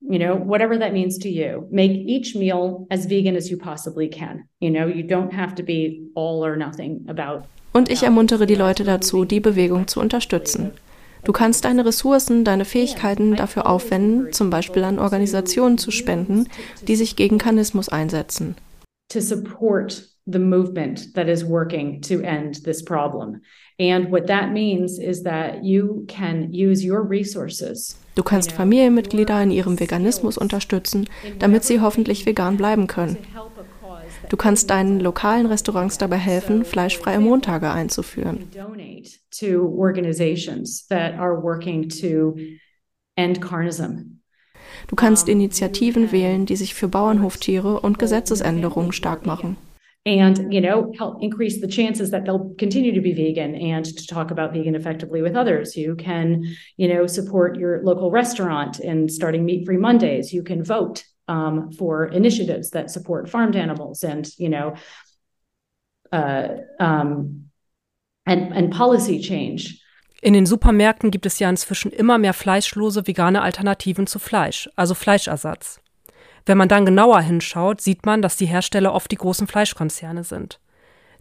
You 0.09 0.19
know, 0.19 0.35
whatever 0.35 0.77
that 0.77 0.93
means 0.93 1.17
to 1.19 1.29
you, 1.29 1.67
make 1.71 1.91
each 1.91 2.35
meal 2.35 2.87
as 2.91 3.05
vegan 3.05 3.35
as 3.35 3.49
you 3.49 3.57
possibly 3.57 4.09
can. 4.09 4.47
You 4.59 4.69
know, 4.69 4.85
you 4.85 5.03
don't 5.03 5.31
have 5.33 5.55
to 5.55 5.63
be 5.63 6.07
all 6.13 6.45
or 6.45 6.57
nothing 6.57 7.05
about 7.07 7.45
und 7.73 7.89
ich 7.89 8.03
ermuntere 8.03 8.45
die 8.45 8.55
Leute 8.55 8.83
dazu, 8.83 9.25
die 9.25 9.39
Bewegung 9.39 9.87
zu 9.87 9.99
unterstützen. 9.99 10.71
Du 11.23 11.31
kannst 11.31 11.65
deine 11.65 11.85
Ressourcen, 11.85 12.43
deine 12.43 12.65
Fähigkeiten 12.65 13.35
dafür 13.35 13.65
aufwenden, 13.65 14.31
zum 14.31 14.49
Beispiel 14.49 14.83
an 14.83 14.99
Organisationen 14.99 15.77
zu 15.77 15.89
spenden, 15.89 16.47
die 16.87 16.95
sich 16.95 17.15
gegen 17.15 17.37
Kanismus 17.37 17.89
einsetzen. 17.89 18.55
To 19.09 19.21
support 19.21 20.07
the 20.25 20.39
movement 20.39 21.13
that 21.15 21.27
is 21.27 21.47
working 21.47 22.01
to 22.01 22.19
end 22.21 22.63
this 22.63 22.83
problem. 22.83 23.41
And 23.79 24.11
what 24.11 24.27
that 24.27 24.51
means 24.51 24.99
is 24.99 25.23
that 25.23 25.63
you 25.63 26.05
can 26.07 26.51
use 26.51 26.85
your 26.85 27.07
resources. 27.09 27.97
Du 28.15 28.21
kannst 28.21 28.51
Familienmitglieder 28.51 29.41
in 29.41 29.49
ihrem 29.49 29.79
Veganismus 29.79 30.37
unterstützen, 30.37 31.07
damit 31.39 31.63
sie 31.63 31.81
hoffentlich 31.81 32.27
vegan 32.27 32.57
bleiben 32.57 32.85
können. 32.85 33.17
Du 34.29 34.37
kannst 34.37 34.69
deinen 34.69 34.99
lokalen 34.99 35.47
Restaurants 35.47 35.97
dabei 35.97 36.17
helfen, 36.17 36.63
fleischfreie 36.63 37.19
Montage 37.19 37.71
einzuführen. 37.71 38.47
Du 44.87 44.95
kannst 44.95 45.29
Initiativen 45.29 46.11
wählen, 46.11 46.45
die 46.45 46.55
sich 46.55 46.73
für 46.73 46.87
Bauernhoftiere 46.87 47.79
und 47.79 47.99
Gesetzesänderungen 47.99 48.91
stark 48.91 49.25
machen. 49.25 49.57
And 50.05 50.53
you 50.53 50.59
know 50.59 50.91
help 50.97 51.23
increase 51.23 51.61
the 51.61 51.67
chances 51.67 52.11
that 52.11 52.25
they'll 52.25 52.53
continue 52.57 52.91
to 52.93 53.01
be 53.01 53.13
vegan 53.13 53.55
and 53.55 53.85
to 53.85 54.05
talk 54.07 54.31
about 54.31 54.51
vegan 54.53 54.75
effectively 54.75 55.21
with 55.21 55.35
others 55.35 55.77
you 55.77 55.95
can 55.95 56.43
you 56.75 56.87
know 56.87 57.07
support 57.07 57.57
your 57.57 57.81
local 57.83 58.11
restaurant 58.11 58.79
in 58.79 59.07
starting 59.07 59.45
meat 59.45 59.65
free 59.65 59.77
mondays 59.77 60.33
you 60.33 60.43
can 60.43 60.63
vote 60.63 61.05
um, 61.29 61.71
for 61.71 62.05
initiatives 62.07 62.71
that 62.71 62.91
support 62.91 63.29
farmed 63.29 63.55
animals 63.55 64.03
and 64.03 64.27
you 64.37 64.49
know 64.49 64.75
uh, 66.11 66.47
um, 66.79 67.49
and, 68.25 68.53
and 68.53 68.71
policy 68.71 69.19
change. 69.19 69.79
In 70.21 70.33
den 70.33 70.45
Supermärkten 70.45 71.11
gibt 71.11 71.25
es 71.25 71.39
ja 71.39 71.49
inzwischen 71.49 71.91
immer 71.91 72.17
mehr 72.17 72.33
fleischlose 72.33 73.07
vegane 73.07 73.41
Alternativen 73.41 74.07
zu 74.07 74.19
Fleisch, 74.19 74.69
also 74.77 74.95
Fleischersatz. 74.95 75.81
Wenn 76.45 76.57
man 76.57 76.67
dann 76.67 76.85
genauer 76.85 77.21
hinschaut, 77.21 77.81
sieht 77.81 78.05
man, 78.05 78.21
dass 78.21 78.35
die 78.35 78.45
Hersteller 78.45 78.93
oft 78.93 79.11
die 79.11 79.17
großen 79.17 79.47
Fleischkonzerne 79.47 80.23
sind. 80.23 80.59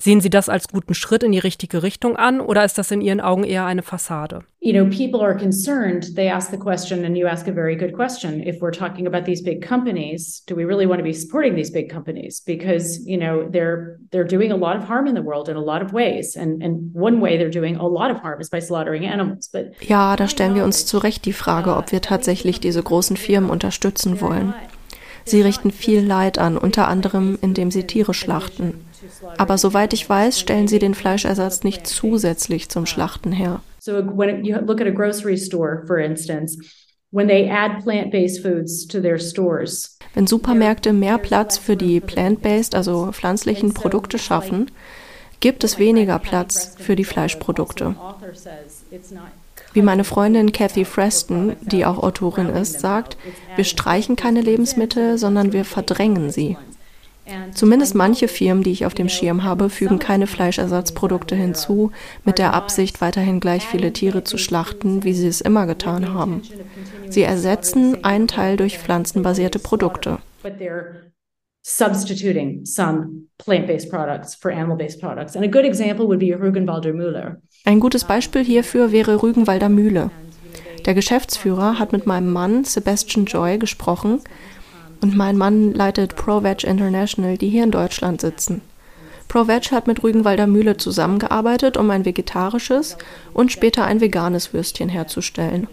Sehen 0.03 0.21
Sie 0.21 0.31
das 0.31 0.49
als 0.49 0.67
guten 0.67 0.95
Schritt 0.95 1.23
in 1.23 1.31
die 1.31 1.39
richtige 1.39 1.85
Richtung 1.85 2.17
an 2.17 2.41
oder 2.41 2.65
ist 2.65 2.77
das 2.77 2.91
in 2.91 3.01
Ihren 3.01 3.21
Augen 3.21 3.45
eher 3.45 3.67
eine 3.67 3.83
Fassade? 3.83 4.41
You 4.59 4.73
know, 4.73 4.85
people 4.91 5.21
are 5.21 5.37
concerned. 5.37 6.17
They 6.17 6.29
ask 6.29 6.51
the 6.51 6.57
question, 6.57 7.05
and 7.05 7.17
you 7.17 7.29
ask 7.29 7.47
a 7.47 7.53
very 7.53 7.77
good 7.77 7.93
question. 7.93 8.43
If 8.45 8.61
we're 8.61 8.77
talking 8.77 9.07
about 9.07 9.27
these 9.27 9.45
big 9.45 9.65
companies, 9.65 10.43
do 10.49 10.57
we 10.57 10.65
really 10.65 10.87
want 10.87 10.99
to 10.99 11.05
be 11.05 11.13
supporting 11.13 11.55
these 11.55 11.71
big 11.71 11.89
companies? 11.89 12.43
Because 12.45 12.99
you 13.07 13.17
know 13.17 13.49
they're 13.49 14.01
they're 14.11 14.27
doing 14.27 14.51
a 14.51 14.57
lot 14.57 14.77
of 14.77 14.89
harm 14.89 15.07
in 15.07 15.15
the 15.15 15.23
world 15.23 15.49
in 15.49 15.57
a 15.57 15.63
lot 15.63 15.83
of 15.83 15.93
ways, 15.93 16.37
and 16.37 16.65
and 16.65 16.93
one 16.93 17.21
way 17.21 17.39
they're 17.39 17.49
doing 17.49 17.77
a 17.77 17.87
lot 17.87 18.11
of 18.11 18.17
harm 18.17 18.41
is 18.41 18.51
by 18.51 18.59
slaughtering 18.59 19.07
animals. 19.07 19.49
But 19.53 19.81
ja, 19.81 20.17
da 20.17 20.27
stellen 20.27 20.57
wir 20.57 20.65
uns 20.65 20.85
zu 20.85 20.99
Recht 20.99 21.25
die 21.27 21.33
Frage, 21.33 21.77
ob 21.77 21.93
wir 21.93 22.01
tatsächlich 22.01 22.59
diese 22.59 22.83
großen 22.83 23.17
Firmen 23.17 23.51
unterstützen 23.51 24.21
wollen. 24.21 24.53
Sie 25.25 25.43
richten 25.43 25.71
viel 25.71 26.01
Leid 26.05 26.39
an, 26.39 26.59
unter 26.59 26.89
anderem 26.89 27.39
indem 27.41 27.71
sie 27.71 27.85
Tiere 27.85 28.15
schlachten. 28.15 28.75
Aber 29.39 29.59
soweit 29.59 29.93
ich 29.93 30.09
weiß, 30.09 30.39
stellen 30.39 30.69
sie 30.69 30.79
den 30.79 30.95
Fleischersatz 30.95 31.65
nicht 31.65 31.87
zusätzlich 31.87 32.69
zum 32.69 32.87
Schlachten 32.87 33.33
her. 33.33 33.61
So 33.79 33.95
when 34.17 34.45
you 34.45 34.57
look 34.59 34.81
at 34.81 34.87
a 34.87 34.91
grocery 34.91 35.37
store, 35.37 35.83
for 35.87 35.99
instance, 35.99 36.57
when 37.11 37.29
they 37.29 37.49
add 37.51 37.83
plant-based 37.83 38.43
foods 38.43 38.87
to 38.87 39.01
their 39.01 39.19
stores. 39.19 39.99
Wenn 40.15 40.27
Supermärkte 40.27 40.93
mehr 40.93 41.19
Platz 41.19 41.59
für 41.59 41.77
die 41.77 42.01
plant-based, 42.01 42.75
also 42.75 43.11
pflanzlichen 43.13 43.75
Produkte 43.75 44.19
schaffen, 44.19 44.71
gibt 45.41 45.65
es 45.65 45.79
weniger 45.79 46.19
Platz 46.19 46.77
für 46.79 46.97
die 46.97 47.05
Fleischprodukte. 47.05 47.97
Wie 49.73 49.83
meine 49.83 50.05
Freundin 50.05 50.53
Kathy 50.53 50.85
Freston, 50.85 51.57
die 51.63 51.85
auch 51.85 52.03
Autorin 52.03 52.49
ist, 52.49 52.81
sagt, 52.81 53.17
wir 53.57 53.65
streichen 53.65 54.17
keine 54.17 54.41
Lebensmittel, 54.41 55.19
sondern 55.19 55.53
wir 55.53 55.65
verdrängen 55.65 56.31
sie. 56.31 56.57
Zumindest 57.53 57.95
manche 57.95 58.27
Firmen, 58.29 58.65
die 58.65 58.73
ich 58.73 58.85
auf 58.85 58.95
dem 58.95 59.09
Schirm 59.09 59.45
habe, 59.45 59.71
fügen 59.71 59.99
keine 59.99 60.27
Fleischersatzprodukte 60.27 61.37
hinzu, 61.37 61.93
mit 62.25 62.39
der 62.39 62.53
Absicht, 62.53 63.01
weiterhin 63.01 63.41
gleich 63.41 63.67
viele 63.67 63.93
Tiere 63.93 64.25
zu 64.25 64.39
schlachten, 64.39 65.05
wie 65.05 65.15
sie 65.15 65.29
es 65.29 65.41
immer 65.41 65.67
getan 65.67 66.13
haben. 66.13 66.43
Sie 67.09 67.23
ersetzen 67.23 68.05
einen 68.05 68.27
Teil 68.27 68.57
durch 68.57 68.79
pflanzenbasierte 68.79 69.59
Produkte. 69.59 70.19
Substituting 71.65 72.65
some 72.67 73.29
plant-based 73.39 73.89
products 73.89 74.35
for 74.35 74.51
animal-based 74.51 75.01
products. 75.01 75.37
And 75.37 75.45
a 75.45 75.49
good 75.49 75.65
example 75.65 76.09
would 76.09 76.19
be 76.19 76.35
Rügenwalder 76.35 76.93
Müller. 76.93 77.41
Ein 77.65 77.79
gutes 77.79 78.03
Beispiel 78.03 78.43
hierfür 78.43 78.91
wäre 78.91 79.23
Rügenwalder 79.23 79.69
Mühle. 79.69 80.11
Der 80.85 80.95
Geschäftsführer 80.95 81.79
hat 81.79 81.93
mit 81.93 82.07
meinem 82.07 82.33
Mann 82.33 82.65
Sebastian 82.65 83.25
Joy 83.25 83.59
gesprochen, 83.59 84.21
und 85.01 85.17
mein 85.17 85.37
Mann 85.37 85.73
leitet 85.73 86.17
ProVeg 86.17 86.65
International, 86.65 87.39
die 87.39 87.49
hier 87.49 87.63
in 87.63 87.71
Deutschland 87.71 88.21
sitzen. 88.21 88.63
ProVeg 89.29 89.71
hat 89.71 89.87
mit 89.87 90.03
Rügenwalder 90.03 90.49
Mühle 90.49 90.77
zusammengearbeitet, 90.77 91.77
um 91.77 91.89
ein 91.91 92.05
vegetarisches 92.05 92.97
und 93.33 93.53
später 93.53 93.85
ein 93.85 94.01
veganes 94.01 94.53
Würstchen 94.53 94.89
herzustellen. 94.89 95.69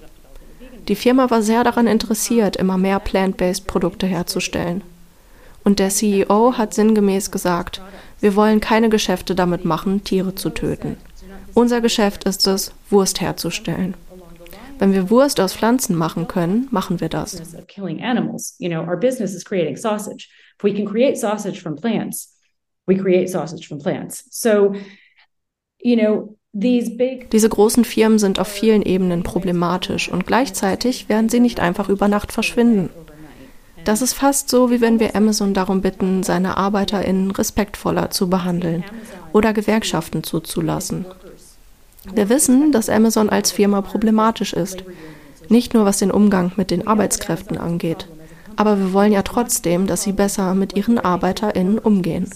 Die 0.88 0.96
Firma 0.96 1.32
war 1.32 1.42
sehr 1.42 1.64
daran 1.64 1.88
interessiert, 1.88 2.56
immer 2.56 2.78
mehr 2.78 3.00
plant-based 3.00 3.66
Produkte 3.66 4.06
herzustellen. 4.06 4.84
Und 5.64 5.80
der 5.80 5.90
CEO 5.90 6.54
hat 6.56 6.76
sinngemäß 6.76 7.32
gesagt, 7.32 7.82
wir 8.20 8.36
wollen 8.36 8.60
keine 8.60 8.90
Geschäfte 8.90 9.34
damit 9.34 9.66
machen, 9.66 10.04
Tiere 10.04 10.36
zu 10.36 10.52
töten. 10.52 10.98
Unser 11.54 11.82
Geschäft 11.82 12.24
ist 12.26 12.48
es, 12.48 12.72
Wurst 12.90 13.22
herzustellen. 13.22 13.96
Wenn 14.78 14.94
wir 14.94 15.10
Wurst 15.10 15.42
aus 15.42 15.54
Pflanzen 15.54 15.96
machen 15.96 16.28
können, 16.28 16.68
machen 16.72 17.02
wir 17.02 17.10
das. 17.10 17.42
Diese 27.32 27.50
großen 27.50 27.86
Firmen 27.86 28.20
sind 28.20 28.40
auf 28.40 28.48
vielen 28.48 28.82
Ebenen 28.82 29.24
problematisch 29.24 30.10
und 30.10 30.26
gleichzeitig 30.26 31.08
werden 31.10 31.30
sie 31.30 31.40
nicht 31.40 31.60
einfach 31.60 31.90
über 31.90 32.08
Nacht 32.08 32.32
verschwinden. 32.32 32.90
Das 33.86 34.02
ist 34.02 34.14
fast 34.14 34.50
so, 34.50 34.72
wie 34.72 34.82
wenn 34.82 35.00
wir 35.00 35.16
Amazon 35.16 35.54
darum 35.54 35.82
bitten, 35.82 36.24
seine 36.24 36.58
ArbeiterInnen 36.58 37.32
respektvoller 37.32 38.12
zu 38.12 38.30
behandeln 38.30 38.84
oder 39.34 39.54
Gewerkschaften 39.54 40.24
zuzulassen. 40.24 41.06
Wir 42.14 42.30
wissen, 42.30 42.72
dass 42.72 42.90
Amazon 42.90 43.30
als 43.30 43.52
Firma 43.52 43.82
problematisch 43.82 44.54
ist. 44.54 44.84
Nicht 45.50 45.74
nur 45.74 45.86
was 45.86 45.98
den 45.98 46.12
Umgang 46.12 46.52
mit 46.58 46.72
den 46.72 46.88
Arbeitskräften 46.88 47.58
angeht. 47.58 48.08
Aber 48.56 48.78
wir 48.78 48.92
wollen 48.92 49.14
ja 49.14 49.22
trotzdem, 49.22 49.88
dass 49.88 50.04
sie 50.04 50.12
besser 50.12 50.54
mit 50.54 50.76
ihren 50.76 51.00
ArbeiterInnen 51.00 51.80
umgehen. 51.80 52.30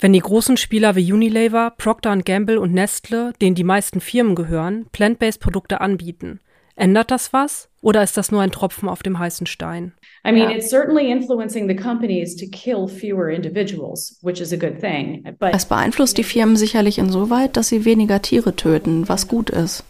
Wenn 0.00 0.12
die 0.12 0.18
großen 0.18 0.56
Spieler 0.56 0.96
wie 0.96 1.12
Unilever, 1.12 1.72
Procter 1.78 2.16
Gamble 2.16 2.58
und 2.58 2.72
Nestle, 2.74 3.32
denen 3.40 3.54
die 3.54 3.62
meisten 3.62 4.00
Firmen 4.00 4.34
gehören, 4.34 4.86
plant-based 4.90 5.40
Produkte 5.40 5.80
anbieten, 5.80 6.40
ändert 6.76 7.10
das 7.10 7.32
was? 7.32 7.68
Oder 7.80 8.02
ist 8.02 8.16
das 8.16 8.32
nur 8.32 8.40
ein 8.40 8.50
Tropfen 8.50 8.88
auf 8.88 9.02
dem 9.02 9.18
heißen 9.18 9.46
Stein? 9.46 9.92
I 10.26 10.32
mean, 10.32 10.50
it's 10.50 10.70
certainly 10.70 11.10
influencing 11.10 11.68
the 11.68 11.76
companies 11.76 12.34
to 12.36 12.46
kill 12.50 12.88
fewer 12.88 13.28
individuals, 13.28 14.18
which 14.22 14.40
is 14.40 14.52
a 14.52 14.56
good 14.56 14.80
thing. 14.80 15.22
But 15.38 15.50
es 15.52 15.66
beeinflusst 15.66 16.16
die 16.16 16.24
Firmen 16.24 16.56
sicherlich 16.56 16.98
insoweit, 16.98 17.56
dass 17.56 17.68
sie 17.68 17.84
weniger 17.84 18.22
Tiere 18.22 18.56
töten, 18.56 19.08
was 19.08 19.28
gut 19.28 19.50
ist. 19.50 19.84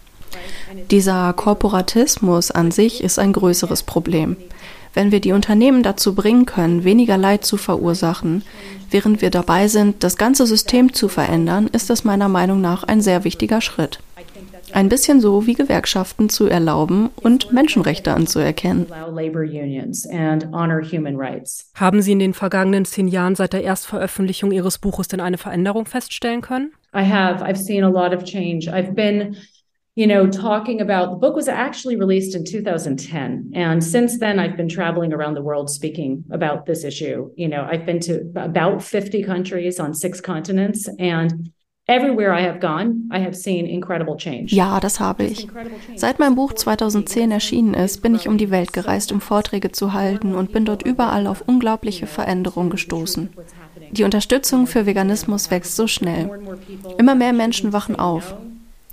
Dieser 0.91 1.33
Korporatismus 1.33 2.51
an 2.51 2.73
sich 2.73 3.05
ist 3.05 3.21
ein 3.21 3.33
größeres 3.33 3.85
Problem. 3.85 4.37
Wenn 4.93 5.11
wir 5.11 5.21
die 5.21 5.33
Unternehmen 5.33 5.83
dazu 5.83 6.15
bringen 6.15 6.47
können, 6.47 6.85
weniger 6.85 7.17
Leid 7.17 7.45
zu 7.45 7.57
verursachen, 7.57 8.43
während 8.91 9.23
wir 9.23 9.31
dabei 9.31 9.67
sind, 9.69 10.05
das 10.05 10.17
ganze 10.17 10.47
System 10.47 10.93
zu 10.93 11.09
verändern, 11.09 11.69
ist 11.73 11.91
das 11.91 12.05
meiner 12.05 12.29
Meinung 12.29 12.61
nach 12.61 12.85
ein 12.85 13.01
sehr 13.01 13.25
wichtiger 13.25 13.61
Schritt. 13.61 14.01
Ein 14.73 14.89
bisschen 14.89 15.21
so 15.21 15.47
wie 15.47 15.55
Gewerkschaften 15.55 16.29
zu 16.29 16.47
erlauben 16.47 17.11
und 17.17 17.53
Menschenrechte 17.53 18.13
anzuerkennen. 18.13 18.87
Haben 21.75 22.03
Sie 22.03 22.13
in 22.13 22.19
den 22.19 22.35
vergangenen 22.35 22.85
zehn 22.85 23.09
Jahren 23.09 23.35
seit 23.35 23.53
der 23.53 23.63
Erstveröffentlichung 23.63 24.53
Ihres 24.53 24.79
Buches 24.79 25.09
denn 25.09 25.21
eine 25.21 25.39
Veränderung 25.39 25.87
feststellen 25.87 26.41
können? 26.41 26.73
I 26.95 27.03
have. 27.03 27.45
I've 27.45 27.59
seen 27.59 27.83
a 27.83 27.89
lot 27.89 28.15
of 28.15 28.25
change. 28.25 28.69
I've 28.69 28.95
been 28.95 29.37
you 29.97 30.09
know, 30.09 30.27
talking 30.27 30.81
about 30.81 31.11
the 31.11 31.17
book 31.17 31.37
was 31.37 31.47
actually 31.47 31.95
released 31.95 32.35
in 32.35 32.45
2010. 32.45 33.53
And 33.55 33.83
since 33.83 34.19
then, 34.19 34.41
I've 34.41 34.57
been 34.57 34.69
traveling 34.69 35.13
around 35.13 35.35
the 35.35 35.43
world 35.43 35.71
speaking 35.71 36.25
about 36.33 36.67
this 36.67 36.83
issue. 36.83 37.31
You 37.37 37.47
know, 37.47 37.65
I've 37.71 37.87
been 37.87 38.01
to 38.01 38.33
about 38.35 38.83
50 38.83 39.23
countries 39.23 39.79
on 39.79 39.95
six 39.95 40.21
continents. 40.21 40.89
And 40.99 41.53
Ja, 44.53 44.81
das 44.81 45.01
habe 45.01 45.25
ich. 45.25 45.47
Seit 45.97 46.19
mein 46.19 46.35
Buch 46.35 46.55
2010 46.55 47.31
erschienen 47.31 47.75
ist, 47.75 48.01
bin 48.03 48.15
ich 48.15 48.27
um 48.27 48.39
die 48.39 48.51
Welt 48.51 48.73
gereist, 48.73 49.13
um 49.13 49.21
Vorträge 49.21 49.71
zu 49.71 49.93
halten 49.93 50.35
und 50.35 50.51
bin 50.51 50.65
dort 50.65 50.83
überall 50.83 51.27
auf 51.27 51.43
unglaubliche 51.47 52.07
Veränderungen 52.07 52.71
gestoßen. 52.71 53.29
Die 53.91 54.05
Unterstützung 54.05 54.67
für 54.67 54.87
Veganismus 54.87 55.51
wächst 55.51 55.77
so 55.77 55.87
schnell. 55.87 56.31
Immer 56.97 57.15
mehr 57.15 57.35
Menschen 57.35 57.75
wachen 57.75 57.97
auf. 57.97 58.35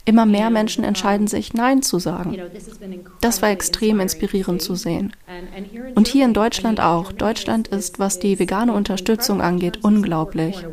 Immer 0.05 0.25
mehr 0.25 0.49
Menschen 0.49 0.83
entscheiden 0.83 1.27
sich, 1.27 1.53
Nein 1.53 1.81
zu 1.81 1.99
sagen. 1.99 2.35
Das 3.21 3.41
war 3.41 3.51
extrem 3.51 3.99
inspirierend 3.99 4.61
zu 4.61 4.75
sehen. 4.75 5.13
Und 5.95 6.07
hier 6.07 6.25
in 6.25 6.33
Deutschland 6.33 6.79
auch. 6.79 7.11
Deutschland 7.11 7.67
ist, 7.67 7.99
was 7.99 8.19
die 8.19 8.39
vegane 8.39 8.73
Unterstützung 8.73 9.41
angeht, 9.41 9.79
unglaublich. 9.83 10.65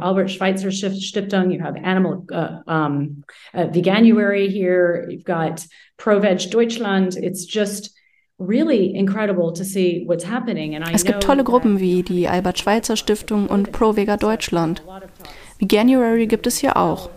Albert 0.00 0.30
Schweitzer 0.30 0.70
Stiftung, 0.70 1.50
you 1.50 1.60
have 1.60 1.76
Animal 1.82 2.24
uh, 2.30 2.60
uh, 2.66 3.68
Veganuary 3.72 4.48
here, 4.48 5.06
you've 5.08 5.24
got 5.24 5.64
ProVeg 5.98 6.50
Deutschland. 6.50 7.16
It's 7.16 7.46
just 7.46 7.97
really 8.38 8.94
incredible 8.94 9.52
to 9.52 9.64
see 9.64 10.04
what's 10.06 10.26
happening. 10.26 10.74
And 10.74 10.88
I 10.88 10.94
es 10.94 11.04
gibt 11.04 11.22
tolle 11.22 11.44
Gruppen 11.44 11.80
wie 11.80 12.02
die 12.02 12.28
Albert 12.28 12.58
Schweitzer 12.58 12.96
Stiftung 12.96 13.46
und 13.48 13.72
ProVega 13.72 14.16
Deutschland. 14.16 14.82
Wie 15.58 15.68
January 15.70 16.26
gibt 16.26 16.46
es 16.46 16.58
hier 16.58 16.76
auch. 16.76 17.10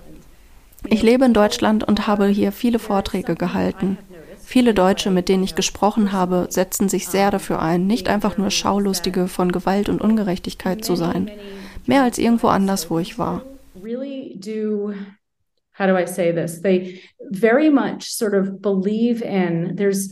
Ich 0.88 1.03
lebe 1.03 1.25
in 1.25 1.34
Deutschland 1.34 1.84
und 1.88 2.07
habe 2.07 2.27
hier 2.27 2.51
viele 2.51 2.79
Vorträge 2.79 3.36
gehalten. 3.36 3.97
Viele 4.43 4.73
Deutsche, 4.73 5.12
mit 5.12 5.29
denen 5.29 5.43
ich 5.43 5.55
gesprochen 5.55 6.12
habe, 6.12 6.47
setzen 6.49 6.89
sich 6.89 7.07
sehr 7.07 7.29
dafür 7.29 7.62
ein, 7.62 7.86
nicht 7.86 8.10
einfach 8.10 8.38
nur 8.38 8.49
Schaulustige 8.49 9.27
von 9.27 9.51
Gewalt 9.51 9.88
und 9.88 10.01
Ungerechtigkeit 10.01 10.84
zu 10.84 10.95
sein. 10.95 11.29
Mehr 11.86 12.03
als 12.03 12.17
irgendwo 12.17 12.47
anders, 12.47 12.89
wo 12.89 12.99
ich 12.99 13.17
war. 13.19 13.43
How 15.79 15.88
do 15.88 15.95
I 15.97 16.05
say 16.05 16.34
this? 16.34 16.62
They 16.62 17.01
very 17.31 17.69
much 17.69 18.12
sort 18.12 18.34
of 18.34 18.62
believe 18.62 19.23
in 19.23 19.77
there's 19.77 20.10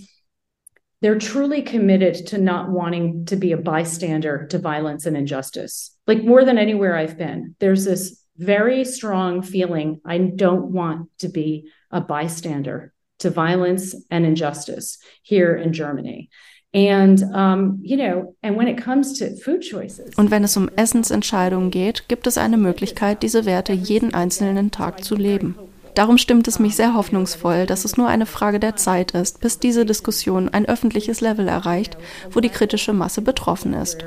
they're 1.01 1.19
truly 1.19 1.61
committed 1.61 2.27
to 2.27 2.37
not 2.37 2.69
wanting 2.69 3.25
to 3.25 3.35
be 3.35 3.51
a 3.51 3.57
bystander 3.57 4.47
to 4.47 4.59
violence 4.59 5.05
and 5.05 5.15
injustice. 5.15 5.95
Like 6.07 6.23
more 6.23 6.43
than 6.43 6.57
anywhere 6.57 6.95
I've 6.97 7.17
been, 7.17 7.55
there's 7.59 7.85
this 7.85 8.21
very 8.37 8.85
strong 8.85 9.41
feeling 9.41 10.01
I 10.05 10.17
don't 10.17 10.71
want 10.71 11.09
to 11.19 11.29
be 11.29 11.69
a 11.91 12.01
bystander 12.01 12.93
to 13.19 13.29
violence 13.29 13.95
and 14.09 14.25
injustice 14.25 14.97
here 15.23 15.55
in 15.55 15.73
Germany. 15.73 16.29
And, 16.73 17.21
um, 17.33 17.79
you 17.81 17.97
know, 17.97 18.35
and 18.43 18.55
when 18.55 18.67
it 18.67 18.77
comes 18.77 19.17
to 19.19 19.35
food 19.37 19.61
choices. 19.61 20.15
Und 20.17 20.29
wenn 20.29 20.43
es 20.43 20.55
um 20.55 20.69
Essensentscheidungen 20.75 21.71
geht, 21.71 22.07
gibt 22.07 22.27
es 22.27 22.37
eine 22.37 22.57
Möglichkeit, 22.57 23.23
diese 23.23 23.45
Werte 23.45 23.73
jeden 23.73 24.13
einzelnen 24.13 24.69
Tag 24.69 25.03
zu 25.03 25.15
leben. 25.15 25.55
Darum 25.99 26.17
stimmt 26.17 26.47
es 26.47 26.59
mich 26.59 26.77
sehr 26.77 26.93
hoffnungsvoll, 26.93 27.65
dass 27.65 27.83
es 27.83 27.97
nur 27.97 28.07
eine 28.07 28.25
Frage 28.25 28.61
der 28.61 28.77
Zeit 28.77 29.11
ist, 29.11 29.41
bis 29.41 29.59
diese 29.59 29.85
Diskussion 29.85 30.47
ein 30.47 30.65
öffentliches 30.65 31.19
Level 31.19 31.49
erreicht, 31.49 31.97
wo 32.31 32.39
die 32.39 32.47
kritische 32.47 32.93
Masse 32.93 33.21
betroffen 33.21 33.73
ist. 33.73 34.05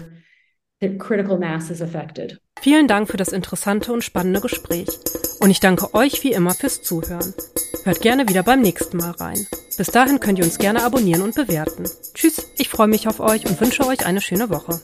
Vielen 2.62 2.88
Dank 2.88 3.10
für 3.10 3.18
das 3.18 3.28
interessante 3.28 3.92
und 3.92 4.02
spannende 4.02 4.40
Gespräch. 4.40 4.88
Und 5.40 5.50
ich 5.50 5.60
danke 5.60 5.92
euch 5.92 6.24
wie 6.24 6.32
immer 6.32 6.54
fürs 6.54 6.80
Zuhören. 6.80 7.34
Hört 7.84 8.00
gerne 8.00 8.26
wieder 8.26 8.42
beim 8.42 8.62
nächsten 8.62 8.96
Mal 8.96 9.10
rein. 9.10 9.46
Bis 9.76 9.88
dahin 9.88 10.18
könnt 10.18 10.38
ihr 10.38 10.46
uns 10.46 10.56
gerne 10.56 10.84
abonnieren 10.84 11.20
und 11.20 11.34
bewerten. 11.34 11.84
Tschüss, 12.14 12.48
ich 12.56 12.70
freue 12.70 12.88
mich 12.88 13.06
auf 13.06 13.20
euch 13.20 13.44
und 13.44 13.60
wünsche 13.60 13.86
euch 13.86 14.06
eine 14.06 14.22
schöne 14.22 14.48
Woche. 14.48 14.80